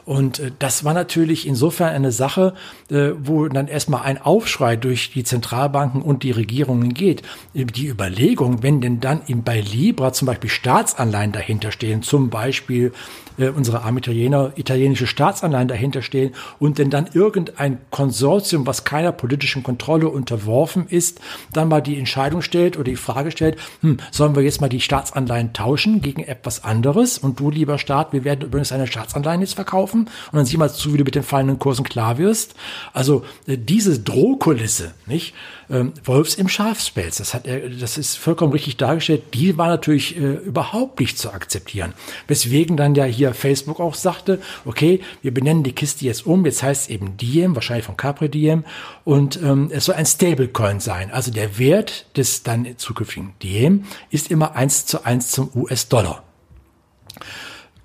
Und 0.06 0.40
äh, 0.40 0.52
das 0.60 0.84
war 0.84 0.94
natürlich 0.94 1.48
insofern 1.48 1.94
eine 1.94 2.12
Sache, 2.12 2.54
äh, 2.90 3.12
wo 3.18 3.48
dann 3.48 3.68
erstmal 3.68 4.04
ein 4.04 4.22
Aufschrei 4.22 4.76
durch 4.76 5.12
die 5.12 5.24
Zentralbanken 5.24 6.02
und 6.02 6.24
die 6.24 6.32
Regierungen 6.32 6.94
geht. 6.94 7.24
Die 7.54 7.88
Überlegung, 7.88 8.64
wenn 8.64 8.82
denn 8.82 9.00
dann 9.00 9.22
bei 9.44 9.62
Libra 9.62 10.14
zum 10.14 10.26
Beispiel 10.26 10.50
Staatsanleihen 10.50 11.32
dahinter 11.32 11.72
stehen, 11.72 12.02
zum 12.02 12.30
Beispiel 12.30 12.94
äh, 13.42 13.50
unsere 13.50 13.84
armen 13.84 13.98
Italiener 13.98 14.54
italienische 14.56 15.08
Staatsanleihen 15.08 15.68
dahinter 15.68 16.02
stehen 16.02 16.34
und 16.60 16.78
denn 16.78 16.90
dann 16.90 17.10
irgendein 17.14 17.80
Konsortium, 17.90 18.66
was 18.68 18.84
keiner 18.84 19.12
politischen 19.12 19.64
Kontrolle 19.64 20.10
unterworfen 20.10 20.88
ist, 20.88 21.20
dann 21.54 21.68
mal 21.68 21.82
die 21.82 21.98
Entscheidung 21.98 22.42
stellt 22.42 22.76
oder 22.76 22.86
die 22.86 22.96
Frage 22.96 23.32
stellt, 23.32 23.58
hm, 23.82 23.98
sollen 24.12 24.36
wir 24.36 24.44
jetzt 24.44 24.62
mal 24.62 24.70
die 24.70 24.82
Staatsanleihen 24.82 25.54
tauschen 25.54 26.02
gegen 26.02 26.24
etwas 26.24 26.64
anderes 26.64 27.18
und 27.18 27.40
du, 27.40 27.50
lieber 27.50 27.78
Staat, 27.78 28.14
wir 28.14 28.24
werden 28.24 28.42
übrigens 28.42 28.70
deine 28.70 28.88
Staatsanleihen 28.88 29.42
jetzt 29.42 29.56
verkaufen 29.56 30.10
und 30.32 30.38
dann 30.38 30.46
sieh 30.46 30.58
mal 30.58 30.70
zu, 30.70 30.94
wie 30.94 30.98
du 30.98 31.04
mit 31.04 31.16
den 31.16 31.24
fallenden 31.24 31.60
Kursen 31.60 31.84
klar 31.84 32.18
wirst. 32.18 32.56
Also 32.94 33.24
äh, 33.48 33.58
diese 33.58 34.00
Drohkulisse, 34.00 34.94
nicht? 35.06 35.34
Ähm, 35.70 35.94
Wolfs 36.04 36.36
im 36.36 36.50
Schafspelz, 36.50 37.18
das 37.18 37.34
hat 37.34 37.48
er, 37.48 37.70
das 37.70 37.98
ist 37.98 38.18
vollkommen 38.18 38.52
richtig 38.52 38.76
dargestellt, 38.76 39.24
die 39.34 39.58
war 39.58 39.68
natürlich 39.68 40.18
äh, 40.18 40.34
überhaupt 40.34 41.00
nicht 41.00 41.18
zu 41.18 41.32
akzeptieren. 41.32 41.94
Weswegen 42.28 42.76
dann 42.76 42.94
ja 42.94 43.06
hier 43.06 43.31
Facebook 43.34 43.80
auch 43.80 43.96
sagte, 43.96 44.40
okay, 44.66 45.02
wir 45.22 45.34
benennen 45.34 45.64
die 45.64 45.74
Kiste 45.74 46.06
jetzt 46.06 46.26
um, 46.26 46.46
jetzt 46.46 46.64
heißt 46.64 46.84
es 46.84 46.90
eben 46.90 47.18
Diem, 47.18 47.56
wahrscheinlich 47.56 47.86
von 47.86 47.98
Capri 47.98 48.30
Diem, 48.30 48.64
und 49.04 49.42
ähm, 49.42 49.70
es 49.72 49.86
soll 49.86 49.96
ein 49.96 50.06
Stablecoin 50.06 50.80
sein. 50.80 51.12
Also 51.12 51.32
der 51.32 51.58
Wert 51.58 52.06
des 52.18 52.44
dann 52.44 52.68
zukünftigen 52.78 53.34
Diem 53.42 53.86
ist 54.10 54.32
immer 54.32 54.56
eins 54.56 54.86
zu 54.86 55.06
eins 55.06 55.32
zum 55.32 55.50
US-Dollar. 55.56 56.24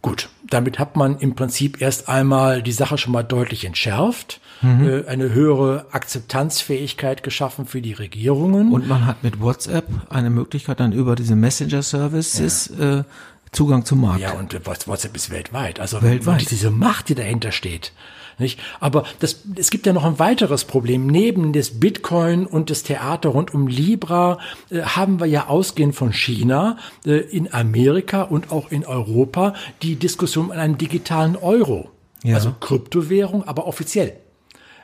Gut, 0.03 0.29
damit 0.49 0.79
hat 0.79 0.95
man 0.95 1.19
im 1.19 1.35
Prinzip 1.35 1.83
erst 1.83 2.09
einmal 2.09 2.63
die 2.63 2.71
Sache 2.71 2.97
schon 2.97 3.13
mal 3.13 3.25
deutlich 3.25 3.65
entschärft, 3.65 4.41
mhm. 4.63 4.89
äh, 4.89 5.07
eine 5.07 5.33
höhere 5.33 5.87
Akzeptanzfähigkeit 5.91 7.25
geschaffen 7.25 7.67
für 7.67 7.83
die 7.83 7.93
Regierungen. 7.93 8.73
Und 8.73 8.87
man 8.87 9.07
hat 9.07 9.25
mit 9.25 9.41
WhatsApp 9.41 9.89
eine 10.09 10.31
Möglichkeit 10.31 10.79
dann 10.79 10.93
über 10.93 11.17
diese 11.17 11.35
Messenger-Services 11.35 12.73
ja. 12.79 12.99
äh, 13.01 13.05
Zugang 13.53 13.85
zum 13.85 14.01
Markt. 14.01 14.21
Ja, 14.21 14.33
und 14.33 14.55
WhatsApp 14.67 15.17
ist 15.17 15.31
weltweit. 15.31 15.81
Also 15.81 16.03
weltweit. 16.03 16.51
diese 16.51 16.71
Macht, 16.71 17.09
die 17.09 17.15
dahinter 17.15 17.53
steht. 17.53 17.93
Nicht? 18.39 18.61
Aber 18.81 19.05
das, 19.21 19.45
es 19.57 19.71
gibt 19.71 19.87
ja 19.87 19.95
noch 19.95 20.05
ein 20.05 20.19
weiteres 20.19 20.65
Problem. 20.65 21.07
Neben 21.07 21.55
des 21.55 21.81
Bitcoin 21.81 22.47
und 22.47 22.69
des 22.69 22.83
Theater 22.83 23.31
rund 23.31 23.55
um 23.55 23.67
Libra 23.67 24.39
äh, 24.71 24.83
haben 24.83 25.21
wir 25.21 25.27
ja 25.27 25.47
ausgehend 25.47 25.95
von 25.95 26.13
China 26.13 26.77
äh, 27.07 27.13
in 27.13 27.53
Amerika 27.55 28.23
und 28.23 28.53
auch 28.53 28.71
in 28.71 28.85
Europa 28.85 29.55
die 29.83 29.97
Diskussion 29.97 30.47
um 30.47 30.51
einen 30.51 30.77
digitalen 30.77 31.37
Euro. 31.37 31.91
Ja. 32.23 32.35
Also 32.35 32.53
Kryptowährung, 32.61 33.45
aber 33.45 33.67
offiziell 33.67 34.19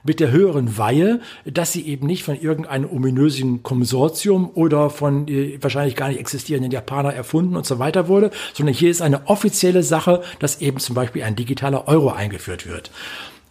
mit 0.04 0.20
der 0.20 0.30
höheren 0.30 0.78
Weihe, 0.78 1.20
dass 1.44 1.72
sie 1.72 1.86
eben 1.86 2.06
nicht 2.06 2.24
von 2.24 2.40
irgendeinem 2.40 2.90
ominösen 2.90 3.62
Konsortium 3.62 4.50
oder 4.54 4.90
von 4.90 5.28
äh, 5.28 5.58
wahrscheinlich 5.60 5.96
gar 5.96 6.08
nicht 6.08 6.20
existierenden 6.20 6.72
Japaner 6.72 7.12
erfunden 7.12 7.56
und 7.56 7.66
so 7.66 7.78
weiter 7.78 8.08
wurde, 8.08 8.30
sondern 8.52 8.74
hier 8.74 8.90
ist 8.90 9.02
eine 9.02 9.28
offizielle 9.28 9.82
Sache, 9.82 10.22
dass 10.38 10.60
eben 10.60 10.78
zum 10.78 10.94
Beispiel 10.94 11.22
ein 11.22 11.36
digitaler 11.36 11.88
Euro 11.88 12.10
eingeführt 12.10 12.66
wird. 12.66 12.90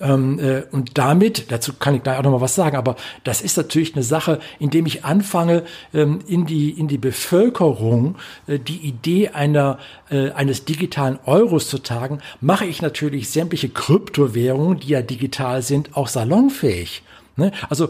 Ähm, 0.01 0.39
äh, 0.39 0.63
und 0.71 0.97
damit, 0.97 1.51
dazu 1.51 1.73
kann 1.73 1.95
ich 1.95 2.03
gleich 2.03 2.17
auch 2.17 2.23
noch 2.23 2.31
mal 2.31 2.41
was 2.41 2.55
sagen, 2.55 2.75
aber 2.75 2.95
das 3.23 3.41
ist 3.41 3.57
natürlich 3.57 3.93
eine 3.95 4.03
Sache, 4.03 4.39
indem 4.59 4.85
ich 4.85 5.05
anfange, 5.05 5.63
ähm, 5.93 6.19
in 6.27 6.45
die, 6.45 6.71
in 6.71 6.87
die 6.87 6.97
Bevölkerung 6.97 8.15
äh, 8.47 8.59
die 8.59 8.77
Idee 8.77 9.29
einer, 9.29 9.77
äh, 10.09 10.31
eines 10.31 10.65
digitalen 10.65 11.19
Euros 11.25 11.69
zu 11.69 11.79
tagen, 11.79 12.19
mache 12.39 12.65
ich 12.65 12.81
natürlich 12.81 13.29
sämtliche 13.29 13.69
Kryptowährungen, 13.69 14.79
die 14.79 14.89
ja 14.89 15.01
digital 15.01 15.61
sind, 15.61 15.95
auch 15.95 16.07
salonfähig. 16.07 17.03
Ne? 17.37 17.51
Also 17.69 17.89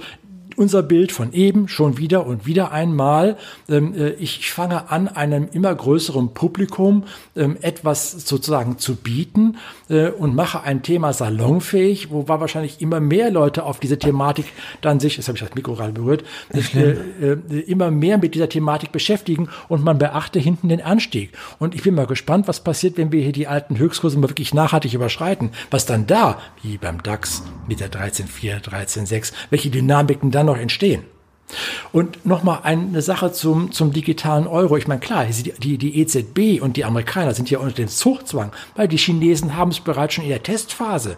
unser 0.62 0.84
Bild 0.84 1.12
von 1.12 1.34
eben 1.34 1.68
schon 1.68 1.98
wieder 1.98 2.28
und 2.28 2.46
wieder 2.46 2.72
einmal. 2.72 3.36
Ähm, 3.68 3.96
äh, 3.96 4.10
ich 4.12 4.52
fange 4.52 4.92
an, 4.92 5.08
einem 5.08 5.50
immer 5.52 5.74
größeren 5.74 6.36
Publikum 6.36 7.06
ähm, 7.36 7.58
etwas 7.62 8.12
sozusagen 8.12 8.78
zu 8.78 8.96
bieten 8.96 9.58
äh, 9.90 10.10
und 10.10 10.36
mache 10.36 10.62
ein 10.62 10.84
Thema 10.84 11.14
salonfähig, 11.14 12.12
wo 12.12 12.28
war 12.28 12.42
wahrscheinlich 12.42 12.80
immer 12.80 13.00
mehr 13.00 13.32
Leute 13.32 13.64
auf 13.64 13.80
diese 13.80 13.98
Thematik 13.98 14.46
dann 14.82 15.00
sich, 15.00 15.18
jetzt 15.18 15.28
habe 15.28 15.38
ich 15.38 15.44
das 15.44 15.56
Mikro 15.56 15.74
gerade 15.74 15.94
berührt, 15.94 16.24
äh, 16.54 16.92
äh, 17.22 17.60
immer 17.62 17.90
mehr 17.90 18.20
mit 18.20 18.36
dieser 18.36 18.48
Thematik 18.48 18.92
beschäftigen 18.92 19.50
und 19.68 19.84
man 19.84 19.98
beachte 19.98 20.40
hinten 20.40 20.70
den 20.70 20.82
Anstieg. 20.82 21.32
Und 21.58 21.74
ich 21.74 21.82
bin 21.82 21.96
mal 21.96 22.06
gespannt, 22.06 22.48
was 22.48 22.64
passiert, 22.64 22.98
wenn 22.98 23.12
wir 23.12 23.24
hier 23.24 23.32
die 23.32 23.48
alten 23.48 23.80
Höchstkurse 23.80 24.20
mal 24.20 24.30
wirklich 24.30 24.54
nachhaltig 24.54 24.94
überschreiten. 24.94 25.50
Was 25.72 25.88
dann 25.88 26.06
da, 26.06 26.38
wie 26.62 26.78
beim 26.78 27.02
DAX 27.02 27.42
mit 27.68 27.80
der 27.80 27.92
13.4, 27.92 28.62
13.6, 28.64 29.34
welche 29.50 29.72
Dynamiken 29.72 30.30
dann 30.30 30.51
noch 30.54 30.62
entstehen. 30.62 31.04
Und 31.92 32.26
nochmal 32.26 32.60
eine 32.64 33.02
Sache 33.02 33.32
zum, 33.34 33.72
zum 33.72 33.92
digitalen 33.92 34.48
Euro. 34.48 34.78
Ich 34.78 34.88
meine, 34.88 35.02
klar, 35.02 35.26
die, 35.26 35.78
die 35.78 36.00
EZB 36.00 36.62
und 36.62 36.78
die 36.78 36.86
Amerikaner 36.86 37.34
sind 37.34 37.50
ja 37.50 37.60
unter 37.60 37.76
dem 37.76 37.90
Zuchtzwang, 37.90 38.52
weil 38.76 38.88
die 38.88 38.98
Chinesen 38.98 39.56
haben 39.58 39.72
es 39.72 39.82
bereits 39.82 40.14
schon 40.14 40.24
in 40.24 40.30
der 40.30 40.44
Testphase. 40.44 41.18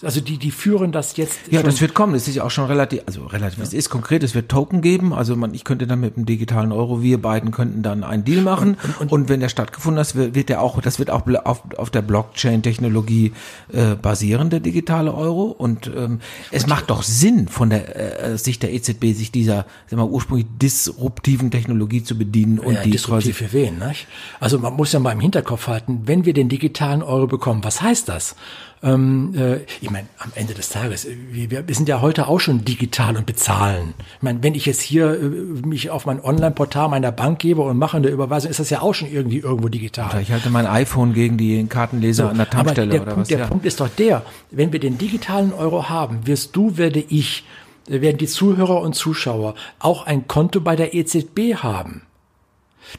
Also 0.00 0.20
die, 0.20 0.38
die 0.38 0.52
führen 0.52 0.92
das 0.92 1.16
jetzt. 1.16 1.40
Ja, 1.50 1.62
das 1.62 1.80
wird 1.80 1.92
kommen. 1.92 2.12
Das 2.12 2.28
ist 2.28 2.36
ja 2.36 2.44
auch 2.44 2.50
schon 2.50 2.66
relativ, 2.66 3.00
also 3.06 3.26
relativ, 3.26 3.58
ja. 3.58 3.64
es 3.64 3.72
ist 3.72 3.90
konkret, 3.90 4.22
es 4.22 4.34
wird 4.34 4.48
Token 4.48 4.80
geben. 4.80 5.12
Also 5.12 5.34
man, 5.34 5.54
ich 5.54 5.64
könnte 5.64 5.88
dann 5.88 5.98
mit 5.98 6.16
dem 6.16 6.24
digitalen 6.24 6.70
Euro, 6.70 7.02
wir 7.02 7.20
beiden 7.20 7.50
könnten 7.50 7.82
dann 7.82 8.04
einen 8.04 8.24
Deal 8.24 8.42
machen. 8.42 8.76
Und, 8.82 9.00
und, 9.00 9.12
und 9.12 9.28
wenn 9.28 9.40
der 9.40 9.48
stattgefunden 9.48 9.98
hat, 9.98 10.14
wird 10.14 10.48
der 10.48 10.62
auch, 10.62 10.80
das 10.80 11.00
wird 11.00 11.10
auch 11.10 11.22
auf, 11.44 11.62
auf 11.76 11.90
der 11.90 12.02
Blockchain-Technologie 12.02 13.32
äh, 13.72 13.96
basieren, 13.96 14.50
der 14.50 14.60
digitale 14.60 15.12
Euro. 15.12 15.46
Und 15.46 15.88
ähm, 15.88 16.20
es 16.52 16.68
macht 16.68 16.90
doch 16.90 17.02
Sinn 17.02 17.48
von 17.48 17.70
der 17.70 17.96
äh, 18.22 18.38
Sicht 18.38 18.62
der 18.62 18.72
EZB, 18.72 19.14
sich 19.14 19.32
dieser, 19.32 19.66
sagen 19.88 20.00
wir, 20.00 20.08
ursprünglich 20.08 20.46
disruptiven 20.62 21.50
Technologie 21.50 22.04
zu 22.04 22.16
bedienen 22.16 22.60
und 22.60 22.74
ja, 22.74 22.82
die 22.82 22.92
disruptiv 22.92 23.38
für 23.38 23.52
wen? 23.52 23.80
Nicht? 23.80 24.06
Also 24.38 24.60
man 24.60 24.74
muss 24.74 24.92
ja 24.92 25.00
mal 25.00 25.12
im 25.12 25.20
Hinterkopf 25.20 25.66
halten, 25.66 26.02
wenn 26.04 26.24
wir 26.24 26.34
den 26.34 26.48
digitalen 26.48 27.02
Euro 27.02 27.26
bekommen, 27.26 27.64
was 27.64 27.82
heißt 27.82 28.08
das? 28.08 28.36
Ähm, 28.82 29.34
äh, 29.36 29.56
ich 29.80 29.90
meine, 29.90 30.06
am 30.18 30.30
Ende 30.34 30.54
des 30.54 30.68
Tages, 30.68 31.04
äh, 31.04 31.16
wir, 31.30 31.66
wir 31.66 31.74
sind 31.74 31.88
ja 31.88 32.00
heute 32.00 32.28
auch 32.28 32.38
schon 32.38 32.64
digital 32.64 33.16
und 33.16 33.26
bezahlen. 33.26 33.94
Ich 34.16 34.22
meine, 34.22 34.42
wenn 34.42 34.54
ich 34.54 34.66
jetzt 34.66 34.80
hier 34.80 35.14
äh, 35.14 35.18
mich 35.66 35.90
auf 35.90 36.06
mein 36.06 36.22
Online-Portal 36.22 36.88
meiner 36.88 37.10
Bank 37.10 37.40
gebe 37.40 37.62
und 37.62 37.76
mache 37.76 37.96
eine 37.96 38.08
Überweisung, 38.08 38.50
ist 38.50 38.60
das 38.60 38.70
ja 38.70 38.80
auch 38.80 38.94
schon 38.94 39.10
irgendwie 39.10 39.38
irgendwo 39.38 39.68
digital. 39.68 40.10
Oder 40.10 40.20
ich 40.20 40.30
halte 40.30 40.50
mein 40.50 40.66
iPhone 40.66 41.12
gegen 41.12 41.36
die 41.36 41.66
Kartenleser 41.66 42.24
so, 42.24 42.30
an 42.30 42.36
der 42.36 42.50
Tankstelle 42.50 42.90
der 42.90 43.02
oder 43.02 43.12
Punkt, 43.12 43.20
was. 43.22 43.28
Der 43.28 43.38
ja. 43.38 43.46
Punkt 43.46 43.66
ist 43.66 43.80
doch 43.80 43.88
der, 43.88 44.22
wenn 44.50 44.72
wir 44.72 44.80
den 44.80 44.96
digitalen 44.96 45.52
Euro 45.52 45.88
haben, 45.88 46.26
wirst 46.26 46.54
du, 46.54 46.76
werde 46.76 47.00
ich, 47.00 47.44
werden 47.86 48.18
die 48.18 48.26
Zuhörer 48.26 48.80
und 48.80 48.94
Zuschauer 48.94 49.54
auch 49.80 50.06
ein 50.06 50.28
Konto 50.28 50.60
bei 50.60 50.76
der 50.76 50.94
EZB 50.94 51.56
haben. 51.56 52.02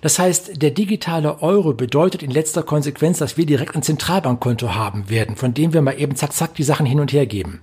Das 0.01 0.19
heißt, 0.19 0.61
der 0.61 0.71
digitale 0.71 1.41
Euro 1.41 1.73
bedeutet 1.73 2.23
in 2.23 2.31
letzter 2.31 2.63
Konsequenz, 2.63 3.19
dass 3.19 3.37
wir 3.37 3.45
direkt 3.45 3.75
ein 3.75 3.83
Zentralbankkonto 3.83 4.75
haben 4.75 5.09
werden, 5.09 5.35
von 5.35 5.53
dem 5.53 5.73
wir 5.73 5.81
mal 5.81 5.99
eben 5.99 6.15
zack, 6.15 6.33
zack 6.33 6.55
die 6.55 6.63
Sachen 6.63 6.85
hin 6.85 6.99
und 6.99 7.11
her 7.11 7.25
geben. 7.25 7.61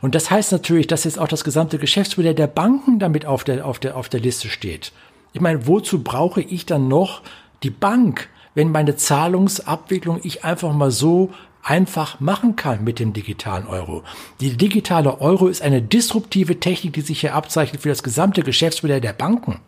Und 0.00 0.14
das 0.14 0.30
heißt 0.30 0.52
natürlich, 0.52 0.86
dass 0.86 1.04
jetzt 1.04 1.18
auch 1.18 1.28
das 1.28 1.44
gesamte 1.44 1.78
Geschäftsmodell 1.78 2.34
der 2.34 2.46
Banken 2.46 2.98
damit 2.98 3.26
auf 3.26 3.44
der, 3.44 3.66
auf 3.66 3.78
der, 3.78 3.96
auf 3.96 4.08
der 4.08 4.20
Liste 4.20 4.48
steht. 4.48 4.92
Ich 5.32 5.40
meine, 5.40 5.66
wozu 5.66 6.02
brauche 6.02 6.40
ich 6.40 6.66
dann 6.66 6.88
noch 6.88 7.22
die 7.62 7.70
Bank, 7.70 8.28
wenn 8.54 8.70
meine 8.70 8.96
Zahlungsabwicklung 8.96 10.20
ich 10.22 10.44
einfach 10.44 10.72
mal 10.72 10.90
so 10.90 11.30
einfach 11.62 12.20
machen 12.20 12.56
kann 12.56 12.84
mit 12.84 12.98
dem 12.98 13.12
digitalen 13.12 13.66
Euro. 13.66 14.02
Die 14.40 14.56
digitale 14.56 15.20
Euro 15.20 15.48
ist 15.48 15.60
eine 15.60 15.82
disruptive 15.82 16.60
Technik, 16.60 16.94
die 16.94 17.00
sich 17.02 17.20
hier 17.20 17.34
abzeichnet 17.34 17.82
für 17.82 17.88
das 17.88 18.02
gesamte 18.02 18.42
Geschäftsmodell 18.42 19.00
der 19.00 19.12
Banken. 19.12 19.60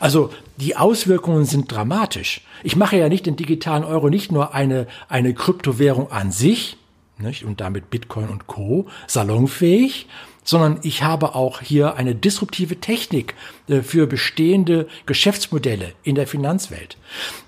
Also 0.00 0.30
die 0.56 0.76
Auswirkungen 0.76 1.44
sind 1.44 1.70
dramatisch. 1.70 2.42
Ich 2.62 2.76
mache 2.76 2.96
ja 2.96 3.08
nicht 3.08 3.26
den 3.26 3.36
digitalen 3.36 3.84
Euro 3.84 4.08
nicht 4.10 4.32
nur 4.32 4.54
eine, 4.54 4.86
eine 5.08 5.34
Kryptowährung 5.34 6.10
an 6.10 6.32
sich 6.32 6.76
nicht, 7.18 7.44
und 7.44 7.60
damit 7.60 7.90
Bitcoin 7.90 8.28
und 8.28 8.46
Co. 8.46 8.86
salonfähig, 9.06 10.06
sondern 10.44 10.78
ich 10.82 11.02
habe 11.02 11.34
auch 11.34 11.60
hier 11.60 11.96
eine 11.96 12.14
disruptive 12.14 12.78
Technik 12.80 13.34
für 13.82 14.06
bestehende 14.06 14.86
Geschäftsmodelle 15.06 15.92
in 16.02 16.14
der 16.14 16.26
Finanzwelt. 16.26 16.96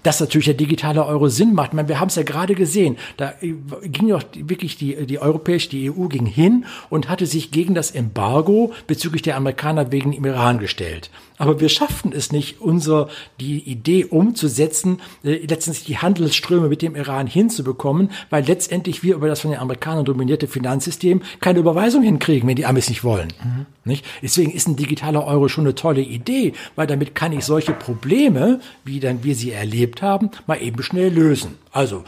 Dass 0.02 0.20
natürlich 0.20 0.46
der 0.46 0.54
digitale 0.54 1.04
Euro 1.06 1.28
Sinn 1.28 1.54
macht. 1.54 1.70
Ich 1.70 1.74
meine, 1.74 1.88
wir 1.88 2.00
haben 2.00 2.08
es 2.08 2.16
ja 2.16 2.22
gerade 2.22 2.54
gesehen. 2.54 2.96
Da 3.16 3.34
äh, 3.40 3.54
ging 3.88 4.08
doch 4.08 4.22
wirklich 4.34 4.76
die, 4.76 5.06
die 5.06 5.20
europäische, 5.20 5.70
die 5.70 5.90
EU 5.90 6.06
ging 6.08 6.26
hin 6.26 6.64
und 6.90 7.08
hatte 7.08 7.26
sich 7.26 7.50
gegen 7.50 7.74
das 7.74 7.90
Embargo 7.90 8.72
bezüglich 8.86 9.22
der 9.22 9.36
Amerikaner 9.36 9.92
wegen 9.92 10.12
im 10.12 10.24
Iran 10.24 10.58
gestellt. 10.58 11.10
Aber 11.38 11.60
wir 11.60 11.68
schafften 11.68 12.12
es 12.12 12.32
nicht, 12.32 12.60
unser, 12.60 13.08
die 13.40 13.58
Idee 13.60 14.04
umzusetzen, 14.04 15.00
äh, 15.22 15.46
letztendlich 15.46 15.84
die 15.84 15.98
Handelsströme 15.98 16.68
mit 16.68 16.82
dem 16.82 16.96
Iran 16.96 17.26
hinzubekommen, 17.26 18.10
weil 18.28 18.44
letztendlich 18.44 19.02
wir 19.02 19.14
über 19.14 19.28
das 19.28 19.40
von 19.40 19.52
den 19.52 19.60
Amerikanern 19.60 20.04
dominierte 20.04 20.48
Finanzsystem 20.48 21.22
keine 21.40 21.60
Überweisung 21.60 22.02
hinkriegen, 22.02 22.48
wenn 22.48 22.56
die 22.56 22.66
Amis 22.66 22.88
nicht 22.88 23.04
wollen. 23.04 23.32
Mhm. 23.42 23.66
Nicht? 23.84 24.04
Deswegen 24.20 24.50
ist 24.50 24.68
ein 24.68 24.76
digitaler 24.76 25.24
Euro 25.24 25.48
schon 25.48 25.64
eine 25.64 25.74
tolle 25.74 26.02
Idee, 26.08 26.54
weil 26.74 26.86
damit 26.86 27.14
kann 27.14 27.32
ich 27.32 27.44
solche 27.44 27.72
Probleme, 27.72 28.60
wie 28.84 29.00
dann 29.00 29.22
wir 29.22 29.34
sie 29.34 29.52
erlebt 29.52 30.02
haben, 30.02 30.30
mal 30.46 30.60
eben 30.60 30.82
schnell 30.82 31.12
lösen. 31.12 31.58
Also 31.72 32.04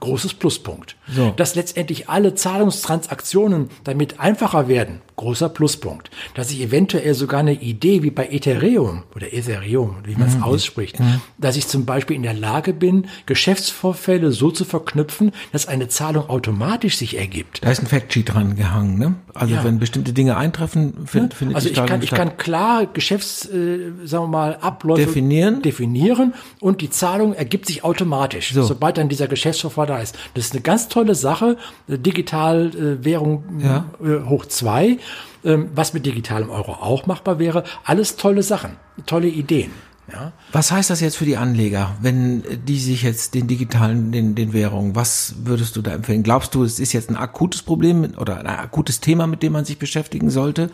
großes 0.00 0.34
Pluspunkt. 0.34 0.96
So. 1.08 1.30
Dass 1.30 1.54
letztendlich 1.54 2.08
alle 2.08 2.34
Zahlungstransaktionen 2.34 3.70
damit 3.84 4.20
einfacher 4.20 4.68
werden, 4.68 5.00
großer 5.16 5.48
Pluspunkt. 5.48 6.10
Dass 6.34 6.50
ich 6.50 6.60
eventuell 6.60 7.14
sogar 7.14 7.40
eine 7.40 7.54
Idee 7.54 8.02
wie 8.02 8.10
bei 8.10 8.28
Ethereum 8.30 9.04
oder 9.14 9.32
Ethereum, 9.32 9.96
wie 10.04 10.16
man 10.16 10.28
es 10.28 10.36
mhm. 10.36 10.42
ausspricht, 10.42 11.00
mhm. 11.00 11.20
dass 11.38 11.56
ich 11.56 11.68
zum 11.68 11.84
Beispiel 11.84 12.16
in 12.16 12.22
der 12.22 12.34
Lage 12.34 12.72
bin, 12.72 13.06
Geschäftsvorfälle 13.26 14.32
so 14.32 14.50
zu 14.50 14.64
verknüpfen, 14.64 15.32
dass 15.52 15.68
eine 15.68 15.88
Zahlung 15.88 16.28
automatisch 16.28 16.96
sich 16.96 17.16
ergibt. 17.16 17.64
Da 17.64 17.70
ist 17.70 17.80
ein 17.80 17.86
Factsheet 17.86 18.34
dran 18.34 18.56
gehangen, 18.56 18.98
ne? 18.98 19.14
Also 19.34 19.54
ja. 19.54 19.64
wenn 19.64 19.78
bestimmte 19.78 20.12
Dinge 20.12 20.36
eintreffen, 20.36 21.06
find, 21.06 21.32
ja. 21.32 21.38
findet 21.38 21.56
also 21.56 21.68
ich 21.68 21.74
kann, 21.74 22.02
ich 22.02 22.10
kann 22.10 22.36
klar 22.36 22.86
Geschäfts, 22.86 23.46
äh, 23.46 23.90
sagen 24.04 24.24
wir 24.24 24.28
mal, 24.28 24.58
Abläufe 24.60 25.06
definieren. 25.06 25.62
definieren 25.62 26.34
und 26.60 26.80
die 26.80 26.90
Zahlung 26.90 27.34
ergibt 27.34 27.66
sich 27.66 27.82
automatisch, 27.82 28.52
so. 28.52 28.62
sobald 28.62 28.96
dann 28.96 29.08
dieser 29.08 29.26
Geschäftsvorfall 29.26 29.86
da 29.86 29.98
ist. 29.98 30.16
Das 30.34 30.46
ist 30.46 30.52
eine 30.52 30.62
ganz 30.62 30.88
tolle 30.88 31.14
Sache. 31.14 31.56
Digitalwährung 31.88 33.44
äh, 33.60 33.64
ja. 33.64 33.86
äh, 34.02 34.24
hoch 34.28 34.46
zwei 34.46 34.98
ähm, 35.44 35.70
was 35.74 35.94
mit 35.94 36.06
digitalem 36.06 36.50
Euro 36.50 36.72
auch 36.72 37.06
machbar 37.06 37.38
wäre. 37.38 37.64
Alles 37.84 38.16
tolle 38.16 38.42
Sachen, 38.42 38.76
tolle 39.06 39.28
Ideen. 39.28 39.70
Ja. 40.12 40.32
Was 40.52 40.70
heißt 40.70 40.90
das 40.90 41.00
jetzt 41.00 41.16
für 41.16 41.24
die 41.24 41.38
Anleger, 41.38 41.96
wenn 42.02 42.42
die 42.66 42.78
sich 42.78 43.02
jetzt 43.02 43.34
den 43.34 43.46
digitalen, 43.48 44.12
den, 44.12 44.34
den 44.34 44.52
Währungen, 44.52 44.94
was 44.94 45.34
würdest 45.44 45.76
du 45.76 45.82
da 45.82 45.92
empfehlen? 45.92 46.22
Glaubst 46.22 46.54
du, 46.54 46.62
es 46.62 46.78
ist 46.78 46.92
jetzt 46.92 47.08
ein 47.08 47.16
akutes 47.16 47.62
Problem 47.62 48.12
oder 48.18 48.38
ein 48.38 48.46
akutes 48.46 49.00
Thema, 49.00 49.26
mit 49.26 49.42
dem 49.42 49.52
man 49.52 49.64
sich 49.64 49.78
beschäftigen 49.78 50.28
sollte? 50.28 50.70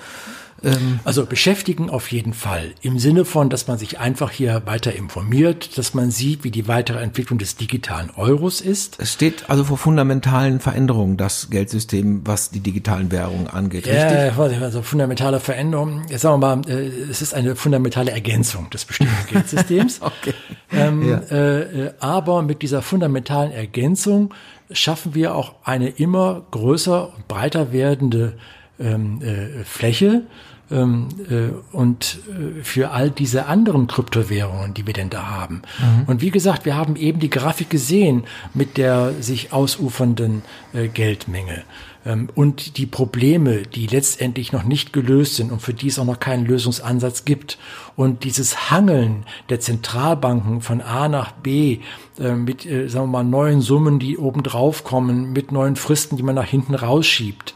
Ähm, 0.63 1.01
also 1.05 1.27
beschäftigen 1.27 1.91
auf 1.91 2.11
jeden 2.13 2.35
Fall. 2.35 2.73
Im 2.83 2.99
Sinne 2.99 3.25
von, 3.25 3.51
dass 3.51 3.67
man 3.67 3.79
sich 3.79 3.99
einfach 3.99 4.31
hier 4.31 4.63
weiter 4.67 4.95
informiert, 4.95 5.79
dass 5.79 5.95
man 5.95 6.11
sieht, 6.11 6.45
wie 6.45 6.51
die 6.51 6.69
weitere 6.69 6.99
Entwicklung 7.01 7.39
des 7.39 7.57
digitalen 7.57 8.11
Euros 8.17 8.61
ist. 8.61 9.01
Es 9.01 9.13
steht 9.13 9.49
also 9.49 9.65
vor 9.65 9.79
fundamentalen 9.79 10.61
Veränderungen, 10.61 11.17
das 11.17 11.51
Geldsystem, 11.51 12.23
was 12.25 12.51
die 12.51 12.61
digitalen 12.61 13.11
Währungen 13.11 13.47
angeht. 13.47 13.87
Ja, 13.87 14.33
richtig? 14.33 14.63
also 14.63 14.83
fundamentale 14.83 15.41
Veränderungen. 15.41 16.05
Jetzt 16.09 16.23
sagen 16.23 16.41
wir 16.41 16.57
mal, 16.57 16.69
äh, 16.69 16.89
es 17.11 17.23
ist 17.23 17.35
eine 17.35 17.57
fundamentale 17.57 18.11
Ergänzung 18.11 18.69
des 18.71 18.85
bestehenden 18.85 19.17
Geldsystems. 19.31 20.03
okay. 20.03 20.35
Ähm, 20.73 21.09
ja. 21.09 21.19
äh, 21.31 21.87
äh 21.87 21.93
aber 22.01 22.43
mit 22.43 22.63
dieser 22.63 22.83
fundamentalen 22.83 23.53
Ergänzung 23.53 24.35
schaffen 24.71 25.15
wir 25.15 25.35
auch 25.35 25.55
eine 25.65 25.89
immer 25.89 26.43
größer 26.51 27.15
und 27.15 27.29
breiter 27.29 27.73
werdende 27.73 28.35
ähm, 28.79 29.21
äh, 29.23 29.65
Fläche 29.65 30.23
ähm, 30.71 31.09
äh, 31.29 31.77
und 31.77 32.19
äh, 32.29 32.63
für 32.63 32.91
all 32.91 33.11
diese 33.11 33.47
anderen 33.47 33.87
Kryptowährungen, 33.87 34.75
die 34.75 34.87
wir 34.87 34.95
denn 34.95 35.11
da 35.11 35.29
haben. 35.29 35.63
Mhm. 35.79 36.05
Und 36.07 36.21
wie 36.21 36.31
gesagt, 36.31 36.65
wir 36.65 36.77
haben 36.77 36.97
eben 36.97 37.21
die 37.21 37.31
Grafik 37.31 37.71
gesehen 37.71 38.25
mit 38.55 38.77
der 38.77 39.13
sich 39.21 39.53
ausufernden 39.53 40.43
äh, 40.73 40.89
Geldmenge 40.89 41.65
ähm, 42.05 42.29
und 42.35 42.79
die 42.79 42.87
Probleme, 42.87 43.63
die 43.63 43.87
letztendlich 43.87 44.53
noch 44.53 44.65
nicht 44.65 44.93
gelöst 44.93 45.37
sind 45.37 45.53
und 45.53 45.61
für 45.61 45.75
die 45.75 45.89
es 45.89 45.99
auch 45.99 46.05
noch 46.05 46.21
keinen 46.21 46.47
Lösungsansatz 46.47 47.25
gibt. 47.25 47.59
Und 47.97 48.25
dieses 48.25 48.71
Hangeln 48.71 49.25
der 49.49 49.61
Zentralbanken 49.61 50.63
von 50.63 50.81
A 50.81 51.09
nach 51.09 51.33
B 51.33 51.81
äh, 52.19 52.33
mit, 52.33 52.65
äh, 52.65 52.89
sagen 52.89 53.07
wir 53.07 53.23
mal, 53.23 53.25
neuen 53.25 53.61
Summen, 53.61 53.99
die 53.99 54.17
oben 54.17 54.43
drauf 54.43 54.85
kommen, 54.85 55.33
mit 55.33 55.53
neuen 55.53 55.77
Fristen, 55.77 56.17
die 56.17 56.23
man 56.23 56.35
nach 56.35 56.49
hinten 56.49 56.75
rausschiebt. 56.75 57.55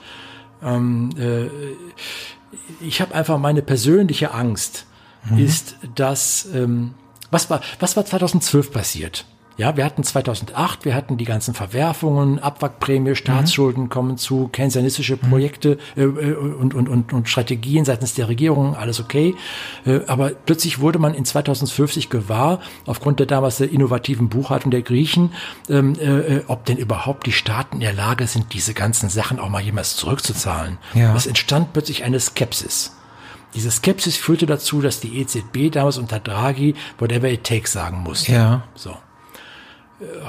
Ähm, 0.62 1.10
äh, 1.18 1.46
ich 2.80 3.00
habe 3.00 3.14
einfach 3.14 3.38
meine 3.38 3.62
persönliche 3.62 4.32
Angst, 4.32 4.86
mhm. 5.24 5.38
ist, 5.38 5.76
dass 5.94 6.48
ähm, 6.54 6.94
was 7.30 7.50
war 7.50 7.60
was 7.80 7.96
war 7.96 8.04
2012 8.04 8.72
passiert? 8.72 9.26
Ja, 9.56 9.76
wir 9.76 9.84
hatten 9.84 10.02
2008, 10.02 10.84
wir 10.84 10.94
hatten 10.94 11.16
die 11.16 11.24
ganzen 11.24 11.54
Verwerfungen, 11.54 12.40
Abwrackprämie, 12.40 13.14
Staatsschulden 13.14 13.84
mhm. 13.84 13.88
kommen 13.88 14.18
zu, 14.18 14.48
keynesianistische 14.48 15.14
mhm. 15.14 15.30
Projekte 15.30 15.78
äh, 15.96 16.02
äh, 16.02 16.34
und, 16.34 16.74
und, 16.74 16.88
und, 16.88 17.12
und 17.12 17.28
Strategien 17.28 17.84
seitens 17.84 18.14
der 18.14 18.28
Regierung, 18.28 18.74
alles 18.74 18.98
okay. 18.98 19.36
Äh, 19.86 20.00
aber 20.08 20.30
plötzlich 20.30 20.80
wurde 20.80 20.98
man 20.98 21.14
in 21.14 21.24
2050 21.24 22.10
gewahr, 22.10 22.60
aufgrund 22.84 23.20
der 23.20 23.26
damals 23.26 23.58
der 23.58 23.70
innovativen 23.70 24.28
Buchhaltung 24.28 24.72
der 24.72 24.82
Griechen, 24.82 25.32
ähm, 25.68 25.94
äh, 26.00 26.38
äh, 26.38 26.44
ob 26.48 26.64
denn 26.64 26.76
überhaupt 26.76 27.26
die 27.26 27.32
Staaten 27.32 27.76
in 27.76 27.80
der 27.80 27.92
Lage 27.92 28.26
sind, 28.26 28.52
diese 28.54 28.74
ganzen 28.74 29.08
Sachen 29.08 29.38
auch 29.38 29.50
mal 29.50 29.62
jemals 29.62 29.94
zurückzuzahlen. 29.94 30.78
Ja. 30.94 31.14
Es 31.14 31.26
entstand 31.26 31.72
plötzlich 31.72 32.02
eine 32.02 32.18
Skepsis. 32.18 32.96
Diese 33.54 33.70
Skepsis 33.70 34.16
führte 34.16 34.46
dazu, 34.46 34.80
dass 34.82 34.98
die 34.98 35.20
EZB 35.20 35.70
damals 35.70 35.98
unter 35.98 36.18
Draghi 36.18 36.74
whatever 36.98 37.28
it 37.30 37.44
takes 37.44 37.72
sagen 37.72 37.98
musste. 37.98 38.32
Ja. 38.32 38.64
So 38.74 38.96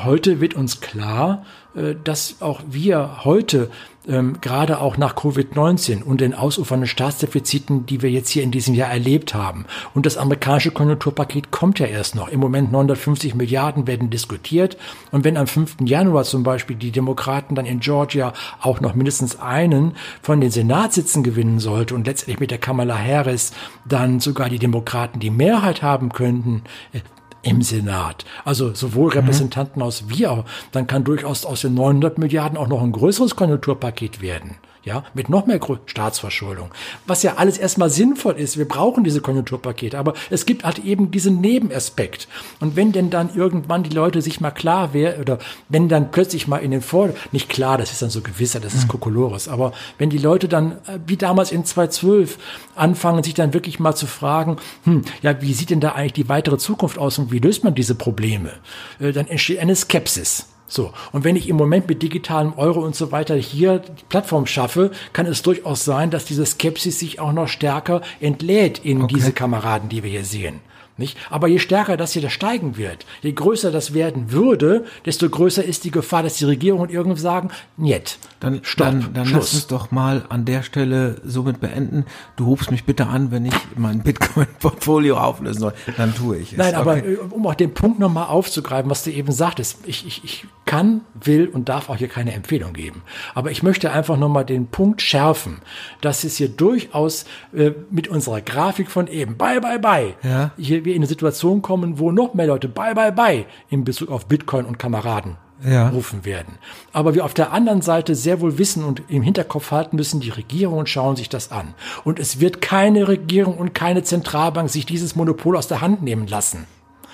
heute 0.04 0.41
wird 0.41 0.54
uns 0.54 0.80
klar, 0.82 1.45
äh, 1.75 1.95
dass 2.04 2.41
auch 2.41 2.62
wir 2.69 3.25
heute 3.25 3.69
ähm, 4.08 4.38
gerade 4.39 4.80
auch 4.80 4.97
nach 4.97 5.15
Covid-19 5.15 6.04
und 6.04 6.21
den 6.21 6.36
ausufernden 6.36 6.88
Staatsdefiziten, 6.88 7.88
die 7.88 8.04
wir 8.04 8.12
jetzt 8.12 8.30
hier 8.30 8.43
in 8.43 8.51
diesem 8.51 8.75
Jahr 8.75 8.91
erlebt 8.91 9.34
haben. 9.34 9.65
Und 9.95 10.06
das 10.06 10.17
amerikanische 10.17 10.71
Konjunkturpaket 10.71 11.49
kommt 11.49 11.80
ja 11.80 11.88
erst 11.88 12.15
noch. 12.15 12.28
Im 12.28 12.39
Moment 12.39 12.71
950 12.71 13.34
Milliarden 13.34 13.88
werden 13.88 14.12
diskutiert. 14.12 14.78
Und 15.12 15.23
wenn 15.23 15.38
am 15.38 15.47
5. 15.47 15.78
Januar 15.86 16.23
zum 16.23 16.43
Beispiel 16.43 16.75
die 16.75 16.91
Demokraten 16.91 17.56
dann 17.56 17.65
in 17.65 17.80
Georgia 17.80 18.34
auch 18.62 18.80
noch 18.80 18.93
mindestens 18.93 19.39
einen 19.39 19.95
von 20.21 20.39
den 20.39 20.51
Senatssitzen 20.51 21.23
gewinnen 21.23 21.60
sollte 21.60 21.95
und 21.95 22.06
letztendlich 22.06 22.39
mit 22.39 22.51
der 22.51 22.60
Kamala 22.60 22.97
Harris 22.97 23.51
dann 23.86 24.19
sogar 24.19 24.49
die 24.49 24.60
Demokraten 24.60 25.19
die 25.19 25.32
Mehrheit 25.32 25.82
haben 25.82 26.10
könnten, 26.10 26.62
äh, 26.93 26.99
im 27.45 27.62
Senat. 27.62 28.25
Also 28.43 28.73
sowohl 28.73 29.12
mhm. 29.12 29.19
Repräsentanten 29.19 29.81
mhm. 29.81 29.88
aus 29.88 30.05
wie 30.08 30.27
auch, 30.27 30.45
dann 30.71 30.88
kann 30.88 31.03
durchaus 31.03 31.45
aus 31.45 31.62
den 31.62 31.75
900 31.75 32.17
Milliarden 32.17 32.58
auch 32.58 32.67
noch 32.67 32.81
ein 32.81 32.91
größeres 32.91 33.36
Konjunkturpaket 33.36 34.21
werden 34.21 34.58
ja, 34.86 35.04
mit 35.15 35.30
noch 35.30 35.48
mehr 35.48 35.60
Staatsverschuldung. 35.88 36.69
Was 37.08 37.24
ja 37.24 37.36
alles 37.36 37.58
erstmal 37.58 37.89
sinnvoll 37.89 38.36
ist. 38.36 38.58
Wir 38.58 38.67
brauchen 38.67 39.04
diese 39.04 39.19
Konjunkturpakete, 39.19 39.98
aber 39.98 40.13
es 40.30 40.45
gibt 40.45 40.63
halt 40.63 40.80
eben 40.80 41.10
diesen 41.10 41.41
Nebenaspekt. 41.41 42.28
Und 42.60 42.76
wenn 42.76 42.91
denn 42.91 43.10
dann 43.10 43.36
irgendwann 43.36 43.82
die 43.82 43.89
Leute 43.89 44.21
sich 44.21 44.39
mal 44.39 44.52
klar 44.52 44.93
wäre, 44.93 45.19
oder 45.19 45.39
wenn 45.69 45.89
dann 45.89 46.12
plötzlich 46.12 46.48
mal 46.48 46.60
in 46.60 46.69
den 46.69 46.82
Vor, 46.82 47.10
nicht 47.32 47.50
klar, 47.50 47.80
das 47.80 47.91
ist 47.91 48.04
dann 48.04 48.12
so 48.12 48.21
gewisser, 48.21 48.60
das 48.60 48.76
ist 48.76 48.84
mhm. 48.84 48.89
Kokolores, 48.89 49.48
aber 49.48 49.74
wenn 49.98 50.12
die 50.12 50.19
Leute 50.19 50.48
dann, 50.48 50.74
äh, 50.86 51.00
wie 51.08 51.17
damals 51.17 51.52
in 51.52 51.65
2012, 51.65 52.38
anfangen, 52.76 53.24
sich 53.24 53.34
dann 53.34 53.54
wirklich 53.54 53.80
mal 53.80 53.95
zu 53.95 54.06
fragen, 54.06 54.58
hm, 54.84 55.04
ja, 55.24 55.41
wie 55.41 55.54
sieht 55.54 55.71
denn 55.71 55.80
da 55.80 55.93
eigentlich 55.93 56.13
die 56.13 56.30
weitere 56.30 56.58
Zukunft 56.58 57.00
aus 57.00 57.17
und 57.17 57.32
wie 57.32 57.39
löst 57.39 57.63
man 57.63 57.74
diese 57.74 57.95
Probleme? 57.95 58.52
Äh, 59.00 59.13
dann 59.13 59.28
entsteht 59.28 59.60
eine 59.60 59.76
Skepsis. 59.76 60.48
So, 60.67 60.91
und 61.12 61.23
wenn 61.23 61.36
ich 61.36 61.47
im 61.47 61.56
Moment 61.56 61.88
mit 61.88 62.01
digitalem 62.01 62.54
Euro 62.58 62.82
und 62.82 62.95
so 62.95 63.12
weiter 63.12 63.36
hier 63.36 63.80
die 63.80 64.04
Plattform 64.10 64.47
schaffe, 64.47 64.91
kann 65.13 65.28
es 65.28 65.43
durchaus 65.43 65.86
sein, 65.86 66.10
dass 66.10 66.25
diese 66.25 66.45
Skepsis 66.45 66.99
sich 66.99 67.19
auch 67.19 67.34
noch 67.34 67.47
stärker 67.47 68.01
entlädt 68.19 68.80
in 68.80 69.04
okay. 69.04 69.13
diese 69.13 69.32
Kameraden, 69.32 69.89
die 69.89 70.04
wir 70.04 70.10
hier 70.10 70.25
sehen. 70.25 70.62
Nicht? 70.97 71.17
Aber 71.29 71.47
je 71.47 71.60
stärker 71.60 71.97
das 71.97 72.13
hier 72.13 72.21
das 72.21 72.31
steigen 72.31 72.77
wird, 72.77 73.05
je 73.21 73.34
größer 73.34 73.69
das 73.69 73.93
werden 73.93 74.31
würde, 74.31 74.86
desto 75.05 75.29
größer 75.29 75.63
ist 75.63 75.84
die 75.84 75.91
Gefahr, 75.91 76.23
dass 76.23 76.38
die 76.38 76.45
Regierungen 76.45 76.89
irgendwie 76.89 77.19
sagen, 77.19 77.49
niet, 77.75 78.17
dann, 78.39 78.60
stopp, 78.63 78.88
dann, 78.88 79.13
dann 79.13 79.25
Schluss. 79.25 79.51
lass 79.51 79.53
uns 79.55 79.67
doch 79.67 79.91
mal 79.91 80.23
an 80.29 80.45
der 80.45 80.63
Stelle 80.63 81.19
somit 81.25 81.60
beenden. 81.60 82.05
Du 82.38 82.45
rufst 82.45 82.71
mich 82.71 82.86
bitte 82.86 83.08
an, 83.08 83.31
wenn 83.31 83.45
ich 83.45 83.55
mein 83.75 84.03
Bitcoin-Portfolio 84.03 85.17
auflösen 85.17 85.60
soll. 85.60 85.73
Dann 85.97 86.15
tue 86.15 86.38
ich 86.38 86.53
es. 86.53 86.58
Nein, 86.58 86.75
aber 86.75 86.93
okay. 86.93 87.13
Äh, 87.15 87.17
um 87.17 87.45
auch 87.45 87.55
den 87.55 87.73
Punkt 87.73 87.99
nochmal 87.99 88.27
aufzugreifen, 88.27 88.89
was 88.89 89.03
du 89.03 89.12
eben 89.12 89.31
sagtest, 89.31 89.79
ich, 89.86 90.05
ich, 90.08 90.23
ich 90.23 90.45
kann, 90.65 91.01
will 91.13 91.47
und 91.47 91.69
darf 91.69 91.89
auch 91.89 91.97
hier 91.97 92.08
keine 92.08 92.34
Empfehlung 92.34 92.73
geben. 92.73 93.03
Aber 93.34 93.51
ich 93.51 93.63
möchte 93.63 93.91
einfach 93.91 94.17
nochmal 94.17 94.45
den 94.45 94.67
Punkt 94.67 95.01
schärfen, 95.01 95.62
dass 96.01 96.23
es 96.23 96.38
hier 96.38 96.49
durchaus 96.49 97.25
äh, 97.53 97.71
mit 97.89 98.08
unserer 98.08 98.41
Grafik 98.41 98.89
von 98.89 99.08
eben, 99.08 99.38
bye, 99.38 99.60
bye, 99.62 99.79
bye, 99.79 100.13
ja. 100.23 100.51
hier 100.58 100.85
wir 100.86 100.93
in 100.93 101.00
eine 101.00 101.08
Situation 101.08 101.62
kommen, 101.62 102.00
wo 102.00 102.12
noch 102.12 102.34
mehr 102.34 102.48
Leute 102.48 102.69
bye, 102.69 102.95
bye, 102.95 103.12
bye 103.12 103.45
in 103.69 103.84
Bezug 103.84 104.10
auf 104.10 104.28
Bitcoin 104.28 104.65
und 104.65 104.80
Kameraden 104.80 105.38
ja. 105.63 105.89
rufen 105.89 106.26
werden. 106.26 106.58
Aber 106.93 107.15
wir 107.15 107.26
auf 107.26 107.34
der 107.34 107.52
anderen 107.52 107.82
Seite 107.82 108.15
sehr 108.15 108.41
wohl 108.41 108.58
wissen 108.58 108.84
und 108.84 109.04
im 109.08 109.21
Hinterkopf 109.21 109.71
halten 109.71 109.95
müssen, 109.95 110.19
die 110.19 110.30
Regierungen 110.30 110.88
schauen 110.88 111.15
sich 111.15 111.30
das 111.30 111.52
an. 111.52 111.74
Und 112.04 112.19
es 112.19 112.39
wird 112.39 112.62
keine 112.62 113.08
Regierung 113.08 113.58
und 113.58 113.74
keine 113.74 114.04
Zentralbank 114.04 114.69
sich 114.69 114.86
dieses 114.86 115.15
Monopol 115.15 115.58
aus 115.58 115.67
der 115.67 115.82
Hand 115.82 116.04
nehmen 116.04 116.28
lassen. 116.28 116.65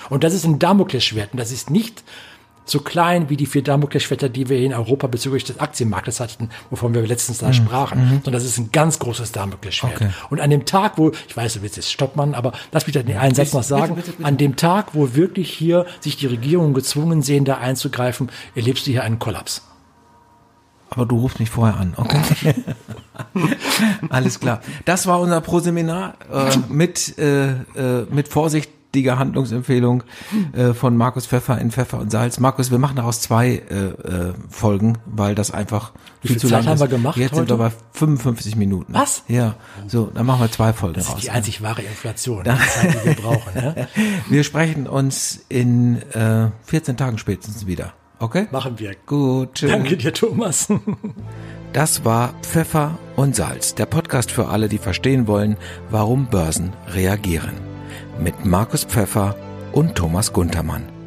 Und 0.10 0.24
das 0.24 0.34
ist 0.34 0.46
ein 0.46 0.60
Damoklesschwert. 0.60 1.34
Und 1.34 1.40
das 1.40 1.52
ist 1.52 1.70
nicht 1.70 2.04
so 2.66 2.80
klein 2.80 3.30
wie 3.30 3.38
die 3.38 3.46
vier 3.46 3.64
Damoklesschwerter, 3.64 4.30
die 4.30 4.50
wir 4.50 4.60
in 4.60 4.74
Europa 4.74 5.08
bezüglich 5.08 5.44
des 5.44 5.60
Aktienmarktes 5.60 6.20
hatten, 6.20 6.50
wovon 6.70 6.94
wir 6.94 7.06
letztens 7.06 7.40
da 7.40 7.48
mhm. 7.48 7.54
sprachen. 7.54 8.00
Mhm. 8.00 8.10
Sondern 8.24 8.34
das 8.34 8.46
ist 8.46 8.58
ein 8.58 8.72
ganz 8.72 9.00
großes 9.00 9.32
Damoklesschwert. 9.32 9.96
Okay. 9.96 10.10
Und 10.30 10.40
an 10.40 10.50
dem 10.50 10.66
Tag, 10.66 10.98
wo, 10.98 11.12
ich 11.28 11.36
weiß, 11.36 11.56
du 11.56 11.62
willst 11.62 11.78
jetzt 11.78 11.92
stoppen, 11.92 12.36
aber 12.36 12.54
lass 12.72 12.88
mich 12.88 12.94
da 12.94 13.04
den 13.04 13.18
einen 13.18 13.36
Satz 13.36 13.54
noch 13.54 13.64
sagen, 13.64 13.96
bitte, 13.96 14.08
bitte, 14.08 14.18
bitte. 14.18 14.28
an 14.28 14.38
dem 14.38 14.56
Tag, 14.56 14.94
wo 14.94 15.16
wirklich 15.16 15.52
hier 15.52 15.86
sich 16.00 16.18
die 16.18 16.28
Regierungen 16.28 16.74
gezwungen 16.74 17.22
sehen, 17.22 17.46
da 17.46 17.58
einzugreifen, 17.58 18.30
erlebst 18.56 18.88
du 18.88 18.92
hier 18.92 19.04
einen 19.04 19.20
Kollaps. 19.20 19.64
Aber 20.90 21.06
du 21.06 21.18
rufst 21.20 21.40
mich 21.40 21.50
vorher 21.50 21.78
an, 21.78 21.94
okay? 21.96 22.54
Alles 24.10 24.42
klar. 24.42 24.60
Das 24.84 25.08
war 25.08 25.22
unser 25.22 25.40
Pro-Seminar 25.40 26.16
äh, 26.30 26.58
mit, 26.68 27.18
äh, 27.18 27.52
äh, 27.52 28.06
mit 28.10 28.28
Vorsicht 28.28 28.70
wichtige 28.92 29.18
Handlungsempfehlung 29.18 30.04
äh, 30.52 30.74
von 30.74 30.98
Markus 30.98 31.26
Pfeffer 31.26 31.58
in 31.60 31.72
Pfeffer 31.72 31.98
und 31.98 32.12
Salz. 32.12 32.42
Markus, 32.42 32.72
wir 32.72 32.78
machen 32.78 32.98
daraus 32.98 33.22
zwei 33.22 33.64
äh, 33.70 33.76
äh, 33.76 34.34
Folgen, 34.50 34.98
weil 35.06 35.34
das 35.34 35.52
einfach 35.52 35.94
Wie 36.22 36.28
viel, 36.28 36.34
viel 36.36 36.42
zu 36.42 36.48
Zeit 36.48 36.66
lang 36.66 36.68
haben 36.68 36.76
ist. 36.76 36.82
Wir 36.82 36.88
gemacht 36.90 37.18
Jetzt 37.18 37.32
heute? 37.32 37.48
sind 37.48 37.50
wir 37.52 37.70
bei 37.70 37.72
55 37.94 38.58
Minuten. 38.58 38.94
Was? 38.94 39.24
Ja. 39.30 39.56
So, 39.88 40.12
dann 40.14 40.26
machen 40.26 40.42
wir 40.42 40.52
zwei 40.52 40.74
Folgen 40.74 40.96
das 40.96 41.06
raus. 41.06 41.14
Das 41.14 41.24
ist 41.24 41.28
die 41.30 41.32
einzig 41.32 41.62
wahre 41.62 41.82
Inflation, 41.84 42.44
die 42.44 42.50
Zeit, 42.50 42.94
die 42.94 43.06
wir 43.06 43.16
brauchen. 43.16 43.54
Ne? 43.56 43.88
wir 44.30 44.44
sprechen 44.44 44.88
uns 44.88 45.46
in 45.48 46.02
äh, 46.12 46.50
14 46.66 46.98
Tagen 46.98 47.18
spätestens 47.18 47.66
wieder. 47.66 47.94
Okay? 48.20 48.48
Machen 48.52 48.78
wir. 48.78 48.94
Gut. 49.06 49.54
Tschüss. 49.54 49.72
Danke 49.72 49.96
dir, 49.96 50.14
Thomas. 50.14 50.68
Das 51.74 52.04
war 52.04 52.34
Pfeffer 52.42 53.00
und 53.16 53.34
Salz, 53.34 53.76
der 53.76 53.86
Podcast 53.86 54.30
für 54.30 54.50
alle, 54.50 54.68
die 54.68 54.78
verstehen 54.78 55.26
wollen, 55.26 55.56
warum 55.90 56.28
Börsen 56.28 56.74
reagieren 56.94 57.71
mit 58.22 58.46
Markus 58.46 58.84
Pfeffer 58.84 59.36
und 59.72 59.96
Thomas 59.96 60.32
Guntermann. 60.32 61.01